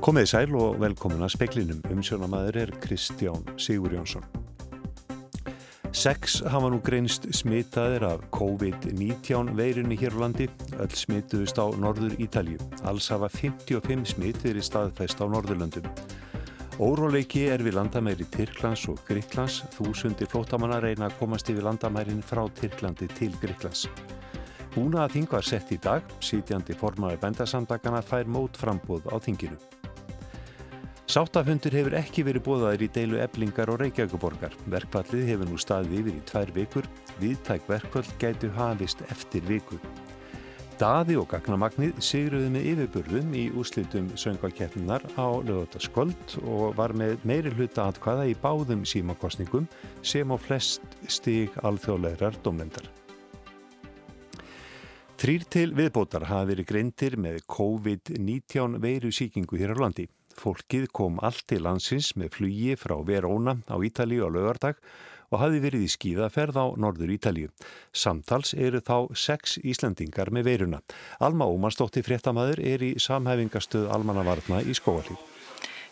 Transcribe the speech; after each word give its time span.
Komið 0.00 0.24
í 0.24 0.28
sæl 0.30 0.54
og 0.56 0.78
velkomin 0.80 1.20
að 1.20 1.34
speklinum. 1.34 1.80
Umsjónamaður 1.92 2.56
er 2.62 2.70
Kristján 2.80 3.42
Sigur 3.60 3.92
Jónsson. 3.92 4.24
Sex 5.92 6.38
hafa 6.48 6.70
nú 6.72 6.78
greinst 6.80 7.26
smitaðir 7.36 8.06
af 8.08 8.22
COVID-19 8.32 9.50
veirunni 9.58 9.98
hér 10.00 10.14
á 10.16 10.24
landi. 10.24 10.46
Öll 10.80 10.94
smituðust 10.96 11.60
á 11.60 11.68
Norður 11.76 12.14
Ítalju. 12.16 12.56
Alls 12.88 13.10
hafa 13.12 13.28
55 13.28 14.14
smitt 14.14 14.40
verið 14.40 14.64
staðfæst 14.70 15.20
á 15.20 15.28
Norðurlöndum. 15.28 15.90
Óróleiki 16.80 17.50
er 17.52 17.60
við 17.60 17.76
landamæri 17.76 18.24
Tyrklands 18.32 18.86
og 18.88 19.02
Gríklands. 19.04 19.58
Þúsundir 19.74 20.30
flótamanna 20.32 20.78
reyna 20.80 21.10
að 21.10 21.18
komast 21.18 21.52
yfir 21.52 21.66
landamærin 21.68 22.24
frá 22.24 22.46
Tyrklandi 22.56 23.10
til 23.18 23.36
Gríklands. 23.42 23.84
Búna 24.72 25.04
að 25.04 25.18
þing 25.18 25.28
var 25.34 25.44
sett 25.44 25.74
í 25.76 25.78
dag. 25.82 26.08
Sítjandi 26.24 26.72
formaði 26.72 27.20
bendasamdagana 27.20 28.00
fær 28.00 28.24
mót 28.24 28.56
frambóð 28.56 29.12
á 29.12 29.20
þinginu. 29.20 29.60
Sáttafundur 31.10 31.74
hefur 31.74 31.94
ekki 31.98 32.22
verið 32.22 32.44
bóðaðir 32.46 32.82
í 32.84 32.88
deilu 32.94 33.16
eblingar 33.18 33.70
og 33.72 33.80
reykjaguborgar. 33.80 34.52
Verkvallið 34.70 35.24
hefur 35.26 35.48
nú 35.50 35.56
staðið 35.58 35.96
yfir 35.98 36.12
í 36.12 36.20
tvær 36.28 36.52
vikur. 36.54 36.86
Viðtæk 37.18 37.64
verkvall 37.66 38.12
gætu 38.20 38.50
hafist 38.54 39.02
eftir 39.10 39.42
viku. 39.48 39.80
Daði 40.78 41.16
og 41.18 41.26
Gagnamagnið 41.32 41.98
sigruði 41.98 42.52
með 42.54 42.68
yfirburðum 42.70 43.34
í 43.34 43.42
úslitum 43.58 44.06
söngvakeppninar 44.14 45.02
á 45.18 45.26
lögataskvöld 45.48 46.36
og 46.44 46.78
var 46.78 46.94
með 46.94 47.26
meiri 47.26 47.50
hluta 47.58 47.88
atkvaða 47.90 48.28
í 48.30 48.38
báðum 48.38 48.86
símakostningum 48.86 49.66
sem 50.06 50.30
á 50.30 50.38
flest 50.38 50.94
stig 51.10 51.58
alþjóðlegar 51.66 52.38
domlendar. 52.46 52.86
Þrýr 55.18 55.50
til 55.50 55.68
viðbótar 55.74 56.30
hafa 56.30 56.52
verið 56.54 56.70
greintir 56.70 57.18
með 57.18 57.42
COVID-19 57.50 58.78
veiru 58.78 59.10
síkingu 59.10 59.58
hér 59.58 59.74
á 59.74 59.82
landi. 59.82 60.06
Fólkið 60.38 60.88
kom 60.94 61.18
allt 61.24 61.46
til 61.50 61.64
landsins 61.66 62.12
með 62.18 62.34
flugi 62.38 62.76
frá 62.78 62.96
Verona 63.06 63.58
á 63.66 63.76
Ítalíu 63.82 64.26
á 64.26 64.30
lögardag 64.30 64.78
og 65.30 65.38
hafi 65.38 65.60
verið 65.62 65.86
í 65.86 65.90
skíðaferð 65.90 66.58
á 66.58 66.66
norður 66.80 67.12
Ítalíu. 67.14 67.50
Samtals 67.94 68.52
eru 68.54 68.82
þá 68.82 69.10
sex 69.14 69.58
Íslandingar 69.62 70.32
með 70.34 70.50
veiruna. 70.50 70.80
Alma 71.22 71.46
Ómarsdóttir 71.46 72.06
fréttamaður 72.06 72.62
er 72.62 72.82
í 72.82 72.94
samhæfingastöð 72.98 73.90
Almannavarna 73.94 74.62
í 74.66 74.74
skóalíf. 74.74 75.18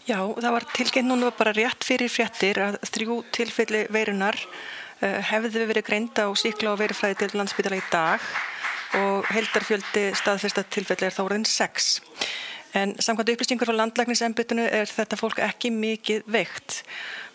Já, 0.09 0.25
það 0.25 0.55
var 0.55 0.67
tilkynnt 0.73 1.11
núna 1.11 1.31
bara 1.37 1.53
rétt 1.53 1.85
fyrir 1.85 2.09
fréttir 2.09 2.59
að 2.65 2.79
þrjú 2.89 3.19
tilfelli 3.37 3.85
veirunar 3.93 4.39
uh, 4.41 5.19
hefðu 5.31 5.67
verið 5.69 5.85
greinda 5.85 6.25
á 6.25 6.33
síkla 6.33 6.73
og 6.73 6.81
veiruflæði 6.81 7.19
til 7.21 7.35
landsbytala 7.37 7.79
í 7.79 7.85
dag 7.93 8.25
og 8.97 9.29
heldarfjöldi 9.29 10.07
staðfesta 10.17 10.65
tilfelli 10.65 11.11
er 11.11 11.13
þá 11.13 11.23
orðin 11.27 11.45
sex. 11.45 11.99
En 12.77 12.93
samkvæmt 13.01 13.31
upplýstingur 13.33 13.69
frá 13.69 13.77
landlækningsembitinu 13.77 14.67
er 14.69 14.91
þetta 14.91 15.17
fólk 15.17 15.39
ekki 15.41 15.71
mikið 15.73 16.27
veikt. 16.29 16.83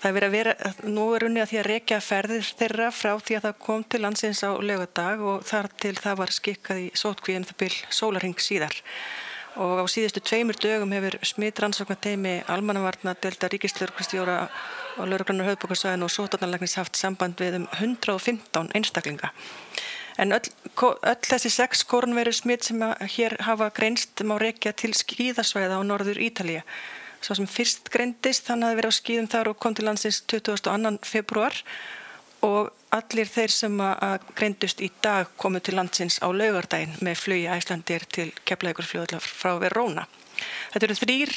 Það 0.02 0.10
er 0.10 0.16
verið 0.18 0.28
að 0.28 0.36
vera, 0.38 0.72
nú 0.94 1.08
er 1.16 1.26
unni 1.26 1.42
að 1.42 1.50
því 1.50 1.60
að 1.62 1.68
rekja 1.72 2.00
ferðir 2.04 2.50
þeirra 2.60 2.90
frá 2.94 3.12
því 3.18 3.38
að 3.38 3.46
það 3.48 3.60
kom 3.66 3.84
til 3.84 4.02
landsins 4.04 4.44
á 4.46 4.52
lögadag 4.62 5.24
og 5.26 5.46
þar 5.50 5.70
til 5.82 5.96
það 5.98 6.20
var 6.22 6.34
skikkað 6.38 6.82
í 6.84 6.88
sótkvíðin 7.02 7.48
það 7.50 7.60
byl 7.64 7.72
sólarhing 7.90 8.46
síðar. 8.46 8.78
Og 9.64 9.82
á 9.82 9.86
síðustu 9.90 10.22
tveimur 10.22 10.58
dögum 10.58 10.94
hefur 10.94 11.18
smittrannsóknateimi 11.30 12.40
almannavarna 12.50 13.14
delta 13.22 13.50
ríkislörgustjóra 13.54 14.38
og 14.98 15.10
lauruglannar 15.10 15.52
höfðbókarsvæðin 15.52 16.06
og 16.06 16.14
sótarnanlæknis 16.14 16.78
haft 16.78 16.98
samband 16.98 17.42
við 17.42 17.62
um 17.62 17.68
115 17.80 18.74
einstaklinga. 18.74 19.34
En 20.22 20.36
öll, 20.36 20.50
öll 20.82 21.26
þessi 21.26 21.50
sex 21.54 21.84
korunveru 21.90 22.34
smitt 22.36 22.68
sem 22.68 22.82
hér 23.16 23.38
hafa 23.48 23.72
greinst 23.74 24.22
má 24.28 24.36
rekja 24.42 24.74
til 24.78 24.94
skíðasvæða 24.98 25.80
á 25.80 25.82
norður 25.86 26.22
Ítalija. 26.22 26.62
Svo 27.24 27.38
sem 27.40 27.48
fyrst 27.48 27.90
greindist 27.90 28.50
þannig 28.50 28.68
að 28.68 28.72
það 28.72 28.80
verið 28.80 28.94
á 28.94 29.00
skíðum 29.00 29.30
þar 29.32 29.50
og 29.52 29.60
kom 29.64 29.76
til 29.76 29.86
landsins 29.88 30.22
22. 30.28 30.98
februar 31.08 31.60
og 32.44 32.74
allir 32.94 33.30
þeir 33.32 33.54
sem 33.56 33.80
að 33.82 34.26
greindust 34.36 34.82
í 34.84 34.90
dag 35.02 35.30
komu 35.40 35.62
til 35.64 35.78
landsins 35.80 36.20
á 36.20 36.28
laugardaginn 36.30 37.00
með 37.02 37.22
flugi 37.22 37.48
æslandir 37.50 38.06
til 38.12 38.28
keflaugurfljóðla 38.44 39.22
frá 39.24 39.56
Verona. 39.64 40.06
Þetta 40.74 40.88
eru 40.88 40.98
þrýr, 40.98 41.32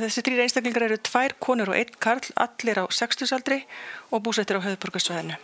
þessi 0.00 0.24
þrýr 0.24 0.42
einstaklingar 0.46 0.86
eru 0.88 0.98
tvær 1.04 1.36
konur 1.42 1.74
og 1.74 1.78
einn 1.78 1.98
karl, 2.00 2.24
allir 2.40 2.80
á 2.80 2.84
60 2.88 3.34
aldri 3.36 3.60
og 4.10 4.24
búsettir 4.24 4.56
á 4.56 4.64
höfðburgarsvæðinu. 4.64 5.36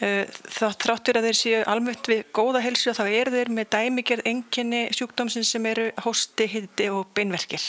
Eh, 0.00 0.24
þá 0.48 0.72
þráttur 0.80 1.18
að 1.20 1.26
þeir 1.28 1.36
séu 1.36 1.58
almennt 1.68 2.08
við 2.08 2.22
góða 2.32 2.62
helsu 2.64 2.94
þá 2.96 3.02
eru 3.04 3.34
þeir 3.34 3.50
með 3.52 3.66
dæmigerð 3.74 4.30
enginni 4.30 4.80
sjúkdómsinn 4.96 5.44
sem 5.44 5.66
eru 5.68 5.90
hósti, 6.06 6.46
hitti 6.48 6.88
og 6.88 7.10
beinverkir. 7.16 7.66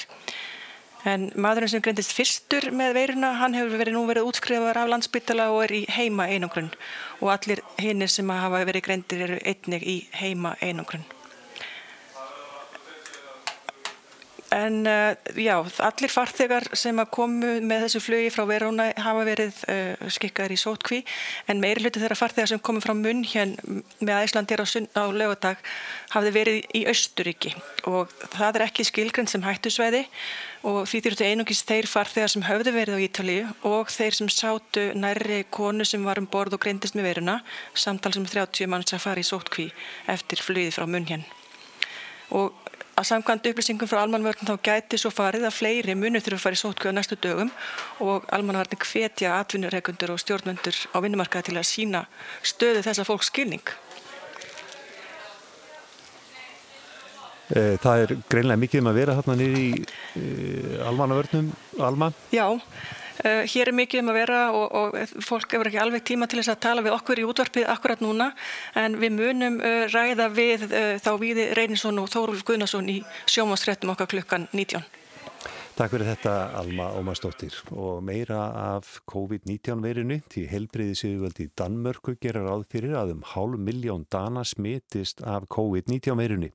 En 1.12 1.28
maðurinn 1.36 1.74
sem 1.74 1.84
greindist 1.84 2.14
fyrstur 2.16 2.69
með 2.78 2.94
veiruna, 2.96 3.34
hann 3.42 3.58
hefur 3.58 3.81
verið 3.81 3.97
nú 3.97 4.06
verið 4.08 4.30
útskrifaður 4.30 4.80
af 4.84 4.92
landsbytala 4.94 5.50
og 5.52 5.64
er 5.66 5.74
í 5.81 5.86
heima 5.92 6.30
einangrunn 6.31 6.69
og 7.19 7.34
allir 7.34 7.64
hinnir 7.81 8.12
sem 8.14 8.30
hafa 8.31 8.62
verið 8.69 8.86
greindir 8.86 9.25
eru 9.28 9.42
einnig 9.42 9.84
í 9.84 9.98
heima 10.22 10.53
einangrunn. 10.62 11.03
En 14.51 14.81
uh, 14.84 15.16
já, 15.39 15.53
allir 15.79 16.12
farþegar 16.12 16.66
sem 16.75 16.97
að 17.00 17.12
komu 17.16 17.53
með 17.63 17.85
þessu 17.85 18.01
flugi 18.03 18.31
frá 18.35 18.44
Verona 18.50 18.89
hafa 19.00 19.23
verið 19.23 19.62
uh, 19.72 20.09
skikkaður 20.12 20.56
í 20.56 20.57
sótkví 20.59 20.97
en 21.47 21.62
meiri 21.63 21.85
hluti 21.85 22.01
þeirra 22.01 22.17
farþegar 22.19 22.51
sem 22.51 22.59
komu 22.59 22.84
frá 22.84 22.91
munn 22.91 23.23
hér 23.23 23.53
með 24.03 24.25
Æslandir 24.25 24.59
á, 24.59 24.67
á 24.67 25.03
lögadag 25.07 25.62
hafði 26.12 26.34
verið 26.35 26.59
í 26.75 26.81
Östuríki 26.91 27.53
og 27.88 28.12
það 28.34 28.59
er 28.59 28.66
ekki 28.66 28.88
skilgrend 28.89 29.31
sem 29.31 29.45
hættusveiði 29.45 30.03
og 30.68 30.81
því 30.89 31.01
þurftu 31.06 31.29
einungis 31.29 31.63
þeir 31.66 31.88
farþegar 31.89 32.33
sem 32.33 32.44
höfðu 32.45 32.73
verið 32.75 33.00
á 33.00 33.06
Ítalíu 33.07 33.45
og 33.72 33.94
þeir 33.94 34.18
sem 34.18 34.31
sátu 34.35 34.83
nærri 35.00 35.45
konu 35.50 35.88
sem 35.88 36.03
var 36.03 36.19
um 36.19 36.28
borð 36.28 36.57
og 36.57 36.66
greindist 36.66 36.97
með 37.00 37.07
veruna 37.07 37.39
samtal 37.72 38.12
sem 38.18 38.28
30 38.28 38.68
manns 38.68 38.91
að 38.91 39.06
fara 39.07 39.23
í 39.23 39.31
sótkví 39.31 39.69
eftir 40.12 40.44
flugið 40.44 40.75
frá 40.75 40.85
munn 40.91 41.07
hér. 41.07 41.23
Og 42.35 42.60
að 43.01 43.09
samkvæmt 43.09 43.47
upplýsingum 43.51 43.89
frá 43.89 44.03
almanvörnum 44.03 44.50
þá 44.51 44.66
gæti 44.67 45.00
svo 45.01 45.12
farið 45.13 45.47
að 45.50 45.57
fleiri 45.57 45.95
munir 45.97 46.23
þurfa 46.23 46.38
að 46.38 46.44
fara 46.45 46.57
í 46.57 46.62
sótkjöðu 46.62 46.97
næstu 46.97 47.17
dögum 47.22 47.51
og 48.06 48.28
almanvörnum 48.29 48.85
hvetja 48.85 49.38
atvinnureikundur 49.39 50.13
og 50.13 50.22
stjórnvöndur 50.22 50.78
á 50.94 50.97
vinnumarkaði 51.01 51.50
til 51.50 51.57
að 51.57 51.69
sína 51.72 52.06
stöðu 52.45 52.85
þessa 52.85 53.07
fólks 53.07 53.31
skilning. 53.34 53.73
Eh, 57.51 57.75
það 57.84 58.06
er 58.06 58.16
greinlega 58.31 58.62
mikið 58.62 58.84
um 58.84 58.89
að 58.94 59.00
vera 59.01 59.18
þarna 59.18 59.33
niður 59.41 59.57
í 59.59 59.69
uh, 59.75 60.75
almanvörnum, 60.88 61.50
Alma? 61.83 62.12
Já, 62.31 62.45
Uh, 63.22 63.44
hér 63.51 63.72
er 63.72 63.75
mikið 63.75 64.03
um 64.03 64.11
að 64.13 64.19
vera 64.22 64.39
og, 64.55 64.77
og 64.79 65.17
fólk 65.25 65.51
hefur 65.55 65.69
ekki 65.69 65.81
alveg 65.83 66.05
tíma 66.07 66.29
til 66.31 66.39
þess 66.39 66.53
að 66.55 66.61
tala 66.67 66.85
við 66.85 66.95
okkur 66.95 67.22
í 67.22 67.27
útvarpið 67.27 67.67
akkurat 67.73 68.03
núna 68.03 68.31
en 68.79 68.97
við 69.01 69.17
munum 69.17 69.59
uh, 69.59 69.83
ræða 69.91 70.29
við 70.33 70.66
uh, 70.69 70.95
þá 71.03 71.11
Víði 71.21 71.51
Reynisson 71.57 72.00
og 72.01 72.09
Þórulf 72.13 72.45
Guðnason 72.47 72.89
í 72.89 73.01
sjómasréttum 73.29 73.94
okkar 73.94 74.09
klukkan 74.16 74.47
19. 74.55 75.00
Takk 75.81 75.96
fyrir 75.96 76.12
þetta 76.12 76.31
Alma 76.59 76.92
Ómarsdóttir 76.94 77.56
og 77.74 78.03
meira 78.06 78.38
af 78.53 79.00
COVID-19 79.09 79.80
verinu 79.81 80.19
til 80.30 80.44
helbriði 80.46 80.94
sigurvöldi 81.00 81.47
Danmörku 81.58 82.14
gerar 82.22 82.52
áð 82.53 82.68
fyrir 82.69 82.94
að 83.00 83.16
um 83.16 83.24
hálf 83.25 83.58
miljón 83.58 84.03
dana 84.14 84.44
smitist 84.46 85.24
af 85.25 85.47
COVID-19 85.50 86.19
verinu. 86.19 86.52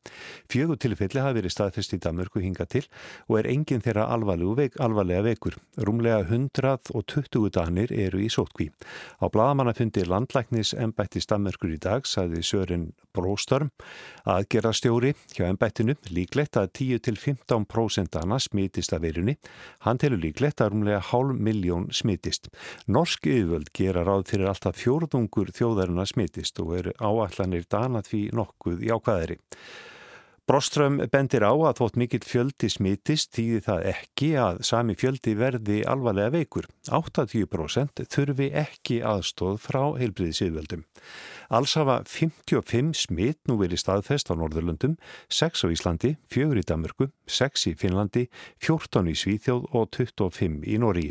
Fjögur 0.46 0.78
tilfelli 0.78 1.24
hafi 1.24 1.40
verið 1.40 1.54
staðfest 1.56 1.96
í 1.96 1.98
Danmörku 2.04 2.38
hinga 2.44 2.68
til 2.70 2.84
og 3.26 3.40
er 3.40 3.48
enginn 3.50 3.82
þeirra 3.82 4.06
veik, 4.60 4.78
alvarlega 4.78 5.24
vekur. 5.26 5.58
Rúmlega 5.74 6.22
120 6.22 7.50
danir 7.50 7.90
eru 7.90 8.22
í 8.22 8.30
sótkví. 8.30 8.70
Á 9.18 9.26
bladamannafundi 9.26 10.06
landlæknis 10.06 10.70
ennbættis 10.72 11.26
Danmörkur 11.26 11.74
í 11.74 11.82
dag 11.82 12.06
saði 12.06 12.44
Sören 12.46 12.92
Bróstorm 13.10 13.72
að 14.22 14.46
gera 14.54 14.72
stjóri 14.76 15.14
hjá 15.34 15.48
ennbættinu 15.48 15.96
líklegt 16.12 16.58
að 16.60 16.70
10-15% 16.78 18.14
dana 18.14 18.38
smitist 18.38 18.94
af 18.94 19.02
veirunni. 19.16 19.36
Hann 19.84 19.98
telur 19.98 20.20
líklegt 20.20 20.60
að 20.60 20.72
rúmlega 20.74 21.00
hálf 21.10 21.40
miljón 21.48 21.88
smitist. 21.92 22.50
Norsk 22.86 23.26
yfirvöld 23.26 23.72
gera 23.74 24.04
ráð 24.04 24.28
fyrir 24.30 24.50
alltaf 24.50 24.78
fjórðungur 24.80 25.52
þjóðaruna 25.56 26.06
smitist 26.06 26.60
og 26.60 26.76
eru 26.80 26.94
áallanir 27.00 27.66
dana 27.68 28.02
því 28.04 28.30
nokkuð 28.36 28.84
í 28.84 28.92
ákvæðari. 28.92 29.38
Broström 30.46 31.00
bendir 31.10 31.42
á 31.42 31.50
að 31.50 31.80
þótt 31.80 31.96
mikill 31.98 32.22
fjöldi 32.22 32.68
smitist 32.70 33.32
týði 33.34 33.64
það 33.64 33.86
ekki 33.90 34.28
að 34.38 34.60
sami 34.68 34.94
fjöldi 34.94 35.32
verði 35.34 35.80
alvarlega 35.90 36.30
veikur. 36.36 36.68
80% 36.86 38.04
þurfi 38.12 38.46
ekki 38.54 39.00
aðstóð 39.02 39.56
frá 39.64 39.80
heilbriðisíðveldum. 39.98 40.84
Alls 41.50 41.74
hafa 41.74 41.96
55 42.06 42.94
smitt 42.94 43.40
nú 43.50 43.56
verið 43.58 43.80
staðfest 43.82 44.30
á 44.30 44.38
Norðurlundum, 44.38 44.94
6 45.34 45.66
á 45.66 45.68
Íslandi, 45.74 46.12
4 46.30 46.62
í 46.62 46.64
Danmörku, 46.70 47.08
6 47.26 47.66
í 47.72 47.74
Finnlandi, 47.80 48.28
14 48.62 49.10
í 49.10 49.16
Svíþjóð 49.18 49.66
og 49.74 49.90
25 49.98 50.62
í 50.62 50.78
Nóri. 50.78 51.08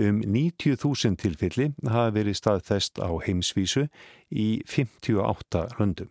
Um 0.00 0.22
90.000 0.24 1.20
tilfelli 1.20 1.68
hafa 1.84 2.16
verið 2.16 2.40
staðfest 2.40 3.04
á 3.04 3.12
heimsvísu 3.20 3.84
í 4.32 4.48
58 4.64 5.66
löndum. 5.76 6.08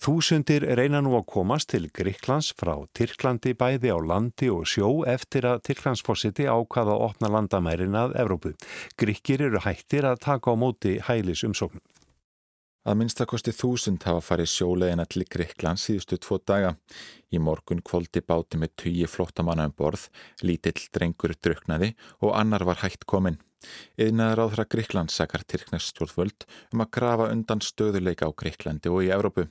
Þúsundir 0.00 0.64
reyna 0.78 1.02
nú 1.04 1.10
að 1.18 1.26
komast 1.28 1.68
til 1.74 1.90
Gríklands 1.92 2.54
frá 2.56 2.72
Tyrklandi 2.96 3.50
bæði 3.52 3.90
á 3.92 4.00
landi 4.00 4.46
og 4.48 4.62
sjó 4.64 5.02
eftir 5.04 5.44
að 5.44 5.60
Tyrklandsforsiti 5.68 6.46
ákvaða 6.48 6.94
að 6.94 7.04
opna 7.04 7.28
landamærin 7.34 7.98
að 8.00 8.14
Evrópu. 8.22 8.54
Gríkir 8.96 9.44
eru 9.50 9.60
hættir 9.60 10.08
að 10.08 10.22
taka 10.24 10.52
á 10.52 10.56
móti 10.56 10.94
hælis 11.04 11.44
umsóknum. 11.44 11.84
Að 12.88 12.96
minnstakosti 12.96 13.52
þúsund 13.52 14.08
hafa 14.08 14.24
farið 14.24 14.48
sjóleðina 14.54 15.04
til 15.04 15.26
Gríkland 15.28 15.84
síðustu 15.84 16.16
tvo 16.16 16.40
daga. 16.48 16.72
Í 17.28 17.36
morgun 17.36 17.84
kvóldi 17.84 18.24
báti 18.24 18.56
með 18.56 18.72
tugi 18.80 19.04
flottamanna 19.04 19.68
um 19.68 19.76
borð, 19.76 20.08
lítill 20.40 20.80
drengur 20.96 21.36
druknaði 21.36 21.92
og 22.24 22.38
annar 22.40 22.64
var 22.64 22.80
hægt 22.86 23.04
kominn. 23.04 23.36
Yðnaður 24.00 24.46
áþra 24.46 24.70
Gríkland 24.72 25.12
sakar 25.12 25.44
Tyrknest 25.44 25.92
stjórnvöld 25.92 26.48
um 26.72 26.88
að 26.88 26.94
grafa 26.96 27.28
undan 27.36 27.60
stöðuleika 27.60 28.24
á 28.24 28.32
Gríklandi 28.32 28.88
og 28.88 29.04
í 29.04 29.12
Evrópu. 29.12 29.50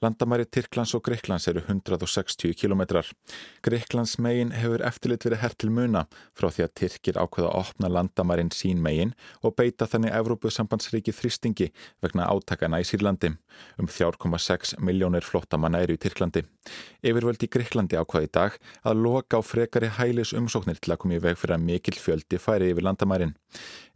Landamæri 0.00 0.46
Tyrklands 0.48 0.94
og 0.96 1.02
Greiklands 1.04 1.44
eru 1.50 1.60
160 1.60 2.54
kilometrar. 2.56 3.04
Greiklands 3.60 4.14
megin 4.16 4.54
hefur 4.56 4.80
eftirlit 4.88 5.26
verið 5.26 5.42
hert 5.42 5.58
til 5.60 5.68
muna 5.76 6.06
frá 6.32 6.46
því 6.48 6.64
að 6.64 6.72
Tyrkir 6.80 7.18
ákveða 7.20 7.50
að 7.50 7.58
opna 7.60 7.90
landamærin 7.92 8.48
sín 8.56 8.80
megin 8.80 9.12
og 9.44 9.58
beita 9.60 9.84
þannig 9.84 10.16
Evrópusambandsríki 10.16 11.12
þrýstingi 11.12 11.68
vegna 12.00 12.30
átakana 12.32 12.80
í 12.80 12.88
Sýrlandi. 12.88 13.34
Um 13.76 13.90
4,6 13.92 14.78
miljónir 14.80 15.26
flottamanna 15.26 15.82
eru 15.84 15.98
í 15.98 16.00
Tyrklandi. 16.00 16.46
Yfirvöldi 17.04 17.48
í 17.48 17.52
Greiklandi 17.52 18.00
ákvaði 18.00 18.30
í 18.30 18.32
dag 18.32 18.56
að 18.86 19.02
loka 19.04 19.36
á 19.36 19.42
frekari 19.44 19.90
hælis 19.98 20.32
umsóknir 20.32 20.80
til 20.80 20.94
að 20.94 21.02
koma 21.02 21.18
í 21.18 21.22
veg 21.26 21.36
fyrir 21.36 21.58
að 21.58 21.66
mikil 21.66 21.96
fjöldi 22.00 22.40
færi 22.40 22.70
yfir 22.72 22.88
landamærin. 22.88 23.36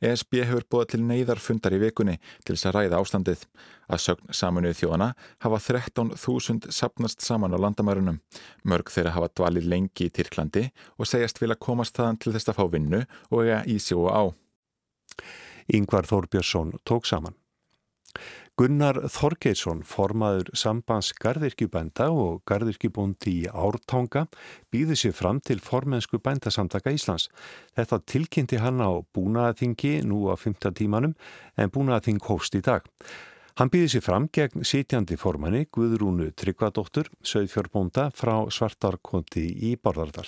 ESB 0.05 0.43
hefur 0.43 0.67
búið 0.69 0.91
til 0.93 1.03
neyðarfundar 1.07 1.77
í 1.77 1.81
vikunni 1.81 2.19
til 2.45 2.57
þess 2.57 2.69
að 2.69 2.77
ræða 2.77 3.01
ástandið. 3.01 3.47
Að 3.89 4.03
sögn 4.07 4.35
saminuð 4.35 4.79
þjóðana 4.81 5.11
hafa 5.45 5.61
13.000 5.67 6.73
sapnast 6.73 7.25
saman 7.25 7.55
á 7.55 7.59
landamærunum. 7.61 8.21
Mörg 8.65 8.93
þeirra 8.95 9.15
hafa 9.17 9.33
dvalið 9.35 9.71
lengi 9.73 10.09
í 10.09 10.13
Tyrklandi 10.15 10.69
og 10.99 11.11
segjast 11.11 11.41
vilja 11.43 11.61
komast 11.61 11.97
þaðan 11.99 12.21
til 12.23 12.35
þess 12.35 12.53
að 12.53 12.61
fá 12.61 12.65
vinnu 12.73 13.05
og 13.31 13.45
eiga 13.45 13.63
í 13.69 13.79
og 13.97 14.11
á. 14.11 14.23
Yngvar 15.75 16.09
Þórbjörnsson 16.09 16.77
tók 16.85 17.09
saman. 17.09 17.37
Gunnar 18.55 19.01
Þorgeirsson, 19.11 19.81
formaður 19.83 20.53
sambans 20.55 21.09
gardirkjubænda 21.19 22.07
og 22.15 22.45
gardirkjubúndi 22.47 23.33
í 23.41 23.49
Ártanga, 23.51 24.29
býði 24.71 24.95
sér 25.01 25.17
fram 25.19 25.41
til 25.43 25.59
formensku 25.59 26.21
bændasamtaka 26.23 26.93
Íslands. 26.95 27.27
Þetta 27.75 27.99
tilkynnti 28.07 28.61
hann 28.63 28.79
á 28.79 29.03
búnaðaþingi 29.11 29.97
nú 30.07 30.29
á 30.31 30.39
15 30.39 30.79
tímanum 30.79 31.17
en 31.59 31.75
búnaðaþing 31.75 32.23
hóst 32.31 32.55
í 32.55 32.63
dag. 32.63 32.87
Hann 33.55 33.71
býði 33.71 33.89
sér 33.93 34.03
fram 34.03 34.25
gegn 34.35 34.65
sitjandi 34.67 35.15
formanni 35.15 35.69
Guðrúnu 35.71 36.33
Tryggvadóttur, 36.35 37.07
sögfjörbúnda 37.23 38.09
frá 38.11 38.33
Svartarkoti 38.51 39.45
í 39.69 39.77
Borðardal. 39.79 40.27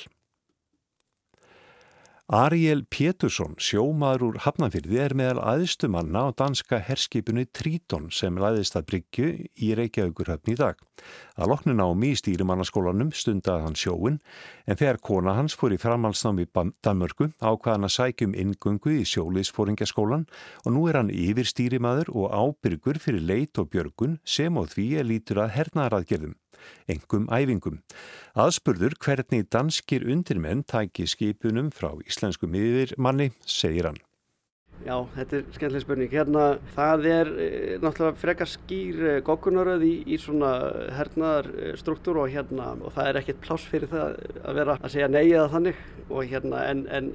Ariel 2.26 2.80
Pétursson, 2.90 3.52
sjómaður 3.62 4.22
úr 4.26 4.38
Hafnafyrði, 4.42 4.96
er 4.98 5.12
meðal 5.14 5.44
aðstumanna 5.46 6.24
á 6.26 6.34
danska 6.34 6.80
herskipinu 6.82 7.44
Tríton 7.54 8.08
sem 8.10 8.34
læðist 8.42 8.74
að 8.74 8.88
bryggju 8.88 9.28
í 9.62 9.68
Reykjavíkurhöfn 9.78 10.50
í 10.50 10.56
dag. 10.58 10.80
Að 11.38 11.52
loknun 11.52 11.84
á 11.86 11.86
mý 11.94 12.10
stýrimannaskólanum 12.18 13.12
stundaði 13.14 13.68
hann 13.68 13.78
sjóin 13.78 14.18
en 14.66 14.80
þegar 14.80 14.98
kona 15.06 15.36
hans 15.38 15.54
fór 15.54 15.76
í 15.76 15.78
framhalsnámi 15.78 16.48
í 16.48 16.50
Danmörku 16.82 17.28
ákvaðan 17.38 17.86
að 17.86 17.94
sækjum 17.94 18.34
ingöngu 18.34 18.96
í 18.96 19.06
sjóliðsfóringaskólan 19.06 20.26
og 20.64 20.74
nú 20.74 20.82
er 20.90 20.98
hann 20.98 21.14
yfir 21.14 21.46
stýrimaður 21.46 22.10
og 22.10 22.34
ábyrgur 22.34 22.98
fyrir 22.98 23.22
leit 23.22 23.62
og 23.62 23.70
björgun 23.70 24.18
sem 24.26 24.58
og 24.58 24.72
því 24.74 24.88
er 24.98 25.06
lítur 25.12 25.44
að 25.44 25.54
hernaðaraðgerðum 25.60 26.34
engum 26.90 27.28
æfingum. 27.32 27.80
Aðspurður 28.38 28.98
hvernig 29.02 29.48
danskir 29.52 30.06
undirmenn 30.06 30.64
tæki 30.68 31.08
skipunum 31.10 31.72
frá 31.74 31.92
íslensku 32.06 32.50
miðurmanni, 32.50 33.32
segir 33.42 33.90
hann. 33.90 34.05
Já, 34.84 35.00
þetta 35.16 35.38
er 35.38 35.46
skemmtileg 35.54 35.82
spurning. 35.82 36.10
Hérna, 36.12 36.42
það 36.76 37.06
er 37.10 37.30
e, 37.32 37.46
náttúrulega 37.82 38.20
frekar 38.20 38.50
skýr 38.50 39.00
e, 39.00 39.14
goggunaröð 39.24 39.82
í, 39.86 39.92
í 40.12 40.18
svona 40.20 40.50
hernaðar 40.94 41.48
e, 41.48 41.70
struktúr 41.80 42.20
og 42.22 42.30
hérna, 42.30 42.74
og 42.84 42.92
það 42.94 43.10
er 43.10 43.18
ekkert 43.22 43.40
pláss 43.46 43.66
fyrir 43.66 43.90
það 43.90 44.20
að 44.42 44.60
vera 44.60 44.76
að 44.76 44.92
segja 44.94 45.10
nei 45.10 45.24
eða 45.24 45.48
þannig 45.54 45.82
og 46.06 46.30
hérna, 46.30 46.62
en, 46.70 46.84
en 46.92 47.10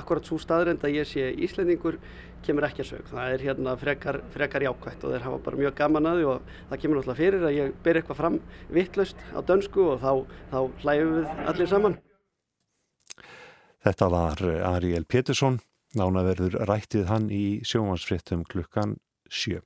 akkurat 0.00 0.30
svo 0.30 0.38
staðrind 0.40 0.86
að 0.86 0.96
ég 1.00 1.08
sé 1.10 1.26
íslendingur 1.44 1.98
kemur 2.46 2.68
ekki 2.70 2.86
að 2.86 2.92
sög. 2.94 3.08
Það 3.10 3.34
er 3.34 3.46
hérna 3.50 3.74
frekar, 3.80 4.20
frekar 4.32 4.64
jákvægt 4.64 5.04
og 5.04 5.12
þeir 5.12 5.26
hafa 5.26 5.40
bara 5.48 5.60
mjög 5.60 5.74
gaman 5.82 6.08
að 6.08 6.20
því 6.20 6.28
og 6.30 6.52
það 6.70 6.84
kemur 6.84 7.00
náttúrulega 7.00 7.20
fyrir 7.24 7.48
að 7.50 7.56
ég 7.58 7.80
ber 7.84 8.00
eitthvað 8.00 8.20
fram 8.22 8.38
vittlust 8.72 9.26
á 9.34 9.40
dönsku 9.50 9.90
og 9.90 9.98
þá, 10.00 10.12
þá 10.54 10.60
hlæfum 10.84 11.18
við 11.18 11.48
allir 11.52 11.74
saman. 11.74 11.98
Þetta 13.80 14.08
var 14.12 14.46
Ariel 14.70 15.04
Pétursson 15.08 15.60
Nánaverður 15.98 16.60
rættið 16.70 17.08
hann 17.10 17.30
í 17.34 17.44
sjómansfrittum 17.66 18.44
klukkan 18.46 18.98
sjö. 19.26 19.58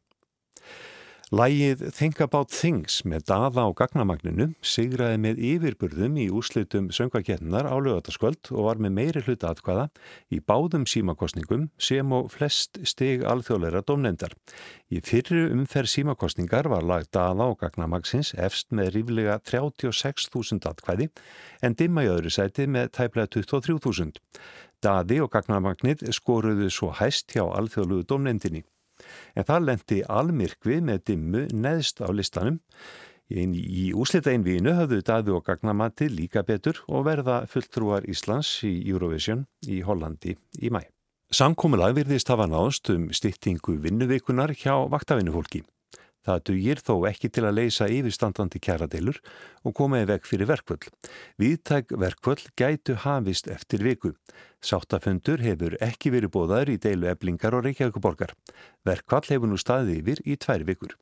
Lægið 1.34 1.80
Think 1.96 2.20
About 2.22 2.52
Things 2.52 2.98
með 3.08 3.24
daða 3.30 3.64
á 3.66 3.68
gagnamagninu 3.74 4.50
sigraði 4.62 5.16
með 5.18 5.40
yfirburðum 5.48 6.18
í 6.20 6.26
úslutum 6.30 6.90
söngvakettnar 6.94 7.66
á 7.66 7.74
lögataskvöld 7.80 8.52
og 8.52 8.68
var 8.68 8.82
með 8.84 8.92
meiri 8.98 9.22
hluta 9.24 9.50
atkvaða 9.50 9.88
í 10.30 10.38
báðum 10.44 10.84
símakostningum 10.86 11.70
sem 11.80 12.12
og 12.14 12.28
flest 12.36 12.78
stig 12.86 13.24
alþjóðleira 13.26 13.82
domnendar. 13.88 14.36
Í 14.94 15.00
fyrru 15.02 15.48
umferð 15.56 15.90
símakostningar 15.96 16.68
var 16.70 16.86
lag 16.86 17.08
daða 17.10 17.48
á 17.48 17.56
gagnamagsins 17.64 18.34
efst 18.36 18.70
með 18.70 18.92
ríflega 18.98 19.40
36.000 19.48 20.70
atkvæði 20.70 21.08
en 21.64 21.74
dimma 21.80 22.06
í 22.06 22.12
öðru 22.12 22.30
sæti 22.36 22.68
með 22.68 22.92
tæplega 23.00 23.32
23.000. 23.40 24.20
Daði 24.84 25.20
og 25.24 25.32
gagnamagnit 25.32 26.04
skoruðu 26.14 26.68
svo 26.72 26.92
hæst 26.98 27.34
hjá 27.34 27.44
alþjóðluðu 27.46 28.06
domnendinni. 28.10 28.62
En 29.34 29.48
það 29.48 29.66
lendi 29.68 30.00
almirkvi 30.06 30.78
með 30.84 31.02
dimmu 31.10 31.44
neðst 31.52 32.04
á 32.04 32.08
listanum. 32.12 32.60
Í, 33.32 33.44
í 33.48 33.84
úslita 33.96 34.34
einvíinu 34.34 34.74
höfðu 34.76 35.00
Daði 35.06 35.32
og 35.34 35.46
gagnamati 35.46 36.10
líka 36.12 36.44
betur 36.44 36.82
og 36.86 37.06
verða 37.08 37.42
fulltrúar 37.50 38.04
Íslands 38.10 38.58
í 38.68 38.74
Eurovision 38.84 39.46
í 39.66 39.80
Hollandi 39.86 40.36
í 40.60 40.70
mæ. 40.70 40.84
Samkómulag 41.34 41.96
virðist 41.96 42.28
hafa 42.30 42.46
náðst 42.46 42.92
um 42.92 43.08
styrtingu 43.10 43.78
vinnuveikunar 43.82 44.52
hjá 44.54 44.76
vaktavinnufólki. 44.92 45.64
Það 46.24 46.42
dugir 46.48 46.80
þó 46.80 46.94
ekki 47.10 47.28
til 47.28 47.44
að 47.44 47.58
leysa 47.58 47.88
yfirstandandi 47.92 48.60
kjæradeilur 48.64 49.20
og 49.64 49.76
koma 49.76 50.00
í 50.00 50.08
veg 50.08 50.24
fyrir 50.28 50.48
verkvöld. 50.48 50.88
Viðtæk 51.40 51.92
verkvöld 52.00 52.46
gætu 52.56 52.96
hafist 53.04 53.50
eftir 53.52 53.84
viku. 53.84 54.14
Sáttafundur 54.64 55.44
hefur 55.44 55.76
ekki 55.84 56.14
verið 56.14 56.32
bóðaður 56.36 56.74
í 56.74 56.78
deilu 56.80 57.10
eblingar 57.12 57.56
og 57.56 57.66
reykjaðuborgar. 57.68 58.32
Verkvall 58.88 59.26
hefur 59.28 59.52
nú 59.52 59.60
staðið 59.60 60.00
yfir 60.00 60.24
í 60.24 60.38
tvær 60.40 60.64
vikur. 60.64 60.96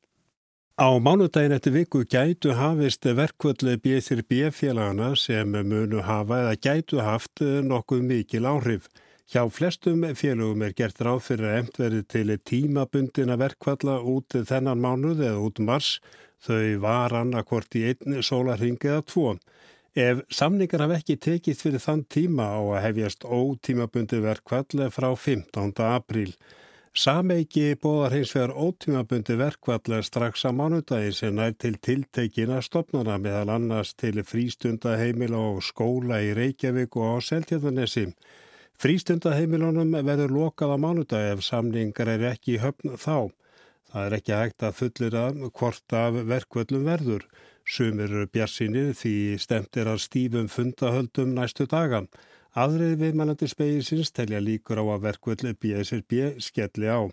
Á 0.80 0.88
mánudagin 0.98 1.52
eftir 1.52 1.74
viku 1.76 2.00
gætu 2.08 2.56
hafist 2.58 3.04
verkvöldu 3.04 3.76
BSRB 3.78 4.48
félagana 4.50 5.12
sem 5.14 5.52
munu 5.52 6.00
hafa 6.02 6.40
eða 6.42 6.54
gætu 6.56 7.02
haft 7.04 7.44
nokkuð 7.44 8.02
mikil 8.08 8.48
áhrif. 8.48 8.88
Hjá 9.32 9.46
flestum 9.48 10.02
félögum 10.12 10.60
er 10.66 10.74
gert 10.76 10.98
ráð 11.00 11.22
fyrir 11.24 11.46
að 11.48 11.54
emt 11.62 11.78
verið 11.80 12.02
til 12.12 12.32
tímabundina 12.50 13.38
verkvalla 13.40 13.94
út 14.04 14.34
þennan 14.50 14.82
mánuð 14.84 15.22
eða 15.24 15.38
út 15.46 15.62
mars. 15.64 15.86
Þau 16.44 16.76
var 16.82 17.14
annarkort 17.16 17.72
í 17.80 17.86
einn 17.88 18.18
sólarhing 18.20 18.76
eða 18.76 19.06
tvo. 19.08 19.30
Ef 19.96 20.20
samningar 20.28 20.84
haf 20.84 20.92
ekki 20.98 21.16
tekist 21.16 21.64
fyrir 21.64 21.80
þann 21.80 22.02
tíma 22.12 22.50
á 22.52 22.60
að 22.60 22.84
hefjast 22.88 23.24
ótímabundi 23.24 24.20
verkvall 24.20 24.84
frá 24.92 25.08
15. 25.16 25.72
apríl. 25.88 26.36
Sameiki 26.92 27.72
bóðar 27.80 28.18
hins 28.18 28.36
vegar 28.36 28.52
ótímabundi 28.52 29.40
verkvall 29.40 30.04
strax 30.04 30.44
á 30.44 30.52
mánudagi 30.52 31.16
sem 31.22 31.40
nær 31.40 31.56
til 31.56 31.80
tiltekina 31.80 32.60
stopnana 32.60 33.16
meðal 33.16 33.56
annars 33.56 33.96
til 33.96 34.20
frístundaheimila 34.20 35.40
og 35.56 35.64
skóla 35.64 36.20
í 36.20 36.34
Reykjavík 36.36 37.00
og 37.00 37.16
á 37.16 37.32
Seltjarnanessi. 37.32 38.10
Frístundaheimilunum 38.82 39.92
verður 40.02 40.32
lokað 40.34 40.72
á 40.74 40.76
mánudag 40.82 41.24
ef 41.36 41.42
samningar 41.46 42.08
er 42.16 42.24
ekki 42.32 42.56
höfn 42.58 42.96
þá. 42.98 43.30
Það 43.92 44.06
er 44.08 44.16
ekki 44.16 44.32
hægt 44.34 44.64
að 44.66 44.78
fullir 44.80 45.16
að 45.20 45.38
hvort 45.54 45.94
af 45.94 46.18
verkvöldum 46.26 46.88
verður. 46.88 47.28
Sumir 47.62 48.10
eru 48.10 48.26
bjarsinir 48.26 48.90
því 48.98 49.12
stemt 49.38 49.78
er 49.78 49.92
að 49.92 50.02
stífum 50.02 50.48
fundahöldum 50.50 51.30
næstu 51.36 51.68
dagan. 51.70 52.08
Aðrið 52.58 52.96
viðmælandi 53.04 53.50
spegisins 53.52 54.10
telja 54.10 54.42
líkur 54.42 54.82
á 54.82 54.84
að 54.96 55.06
verkvöldu 55.06 55.54
BSRB 55.62 56.42
skelli 56.42 56.90
á. 56.90 57.06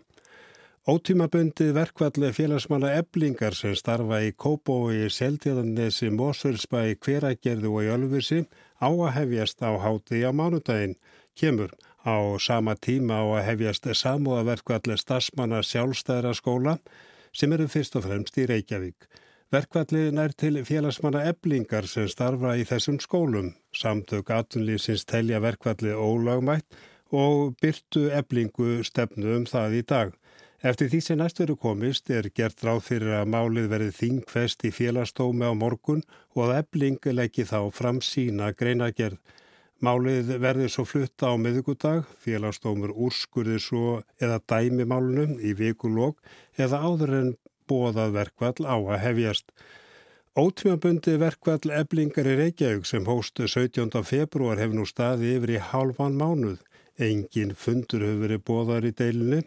Ótímabundi 0.89 1.69
verkvalli 1.77 2.33
félagsmanna 2.33 2.95
eblingar 2.97 3.53
sem 3.53 3.77
starfa 3.77 4.23
í 4.25 4.33
Kópói, 4.33 5.05
Seltjarnesi, 5.13 6.09
Mósfjölsbæ, 6.09 6.95
Hveragerðu 6.97 7.77
og 7.77 7.85
í 7.85 7.93
Ölfusi 7.93 8.41
á 8.81 8.89
að 8.89 9.15
hefjast 9.19 9.61
á 9.61 9.69
háti 9.77 10.25
á 10.25 10.33
mánudaginn 10.33 10.97
kemur. 11.39 11.71
Á 12.03 12.15
sama 12.39 12.75
tíma 12.75 13.19
á 13.19 13.25
að 13.39 13.47
hefjast 13.47 13.87
samúðaverku 14.01 14.75
allir 14.75 14.99
stafsmanna 15.01 15.63
sjálfstæðra 15.63 16.35
skóla 16.35 16.77
sem 17.33 17.51
eru 17.55 17.67
fyrst 17.71 17.97
og 17.99 18.05
fremst 18.05 18.37
í 18.39 18.45
Reykjavík. 18.49 19.09
Verkvallið 19.49 20.11
nær 20.13 20.33
til 20.37 20.61
félagsmanna 20.61 21.23
eblingar 21.31 21.87
sem 21.89 22.05
starfa 22.11 22.53
í 22.59 22.67
þessum 22.69 22.99
skólum. 23.01 23.55
Samtök 23.73 24.29
atunlýfsins 24.35 25.07
telja 25.09 25.39
verkvallið 25.41 25.97
ólagmætt 25.97 26.77
og 27.09 27.55
byrtu 27.61 28.11
eblingu 28.13 28.83
stefnu 28.85 29.33
um 29.39 29.47
það 29.49 29.79
í 29.79 29.81
dag. 29.89 30.13
Eftir 30.61 30.89
því 30.91 30.99
sem 31.01 31.17
næst 31.17 31.39
veru 31.39 31.55
komist 31.55 32.09
er 32.11 32.29
gert 32.35 32.61
ráð 32.67 32.83
fyrir 32.91 33.15
að 33.21 33.29
málið 33.33 33.69
verið 33.71 33.93
þingfest 33.95 34.65
í 34.67 34.73
félagstómi 34.75 35.47
á 35.47 35.53
morgun 35.55 36.03
og 36.35 36.41
að 36.45 36.55
ebling 36.59 36.99
leggi 37.15 37.45
þá 37.47 37.71
fram 37.73 38.01
sína 38.05 38.51
greinagerð. 38.51 39.17
Málið 39.79 40.33
verður 40.43 40.71
svo 40.73 40.83
flutta 40.83 41.29
á 41.31 41.39
meðugudag, 41.39 42.07
félagstómur 42.19 42.91
úrskurði 42.91 43.61
svo 43.63 44.01
eða 44.19 44.41
dæmi 44.51 44.83
málunum 44.83 45.37
í 45.39 45.53
vikulók 45.55 46.17
eða 46.59 46.81
áður 46.83 47.13
en 47.15 47.29
bóðað 47.69 48.17
verkvall 48.17 48.65
á 48.67 48.75
að 48.75 48.99
hefjast. 49.05 49.53
Ótrímabundi 50.39 51.15
verkvall 51.21 51.71
eblingar 51.73 52.27
í 52.27 52.33
Reykjavík 52.41 52.89
sem 52.89 53.07
hóstu 53.07 53.47
17. 53.47 54.03
februar 54.03 54.59
hefur 54.59 54.81
nú 54.81 54.87
staði 54.87 55.37
yfir 55.37 55.55
í 55.55 55.61
halvan 55.71 56.19
mánuð. 56.19 56.59
Engin 56.99 57.55
fundur 57.55 58.03
hefur 58.03 58.25
verið 58.25 58.43
bóðar 58.49 58.87
í 58.89 58.91
deilinu 58.91 59.39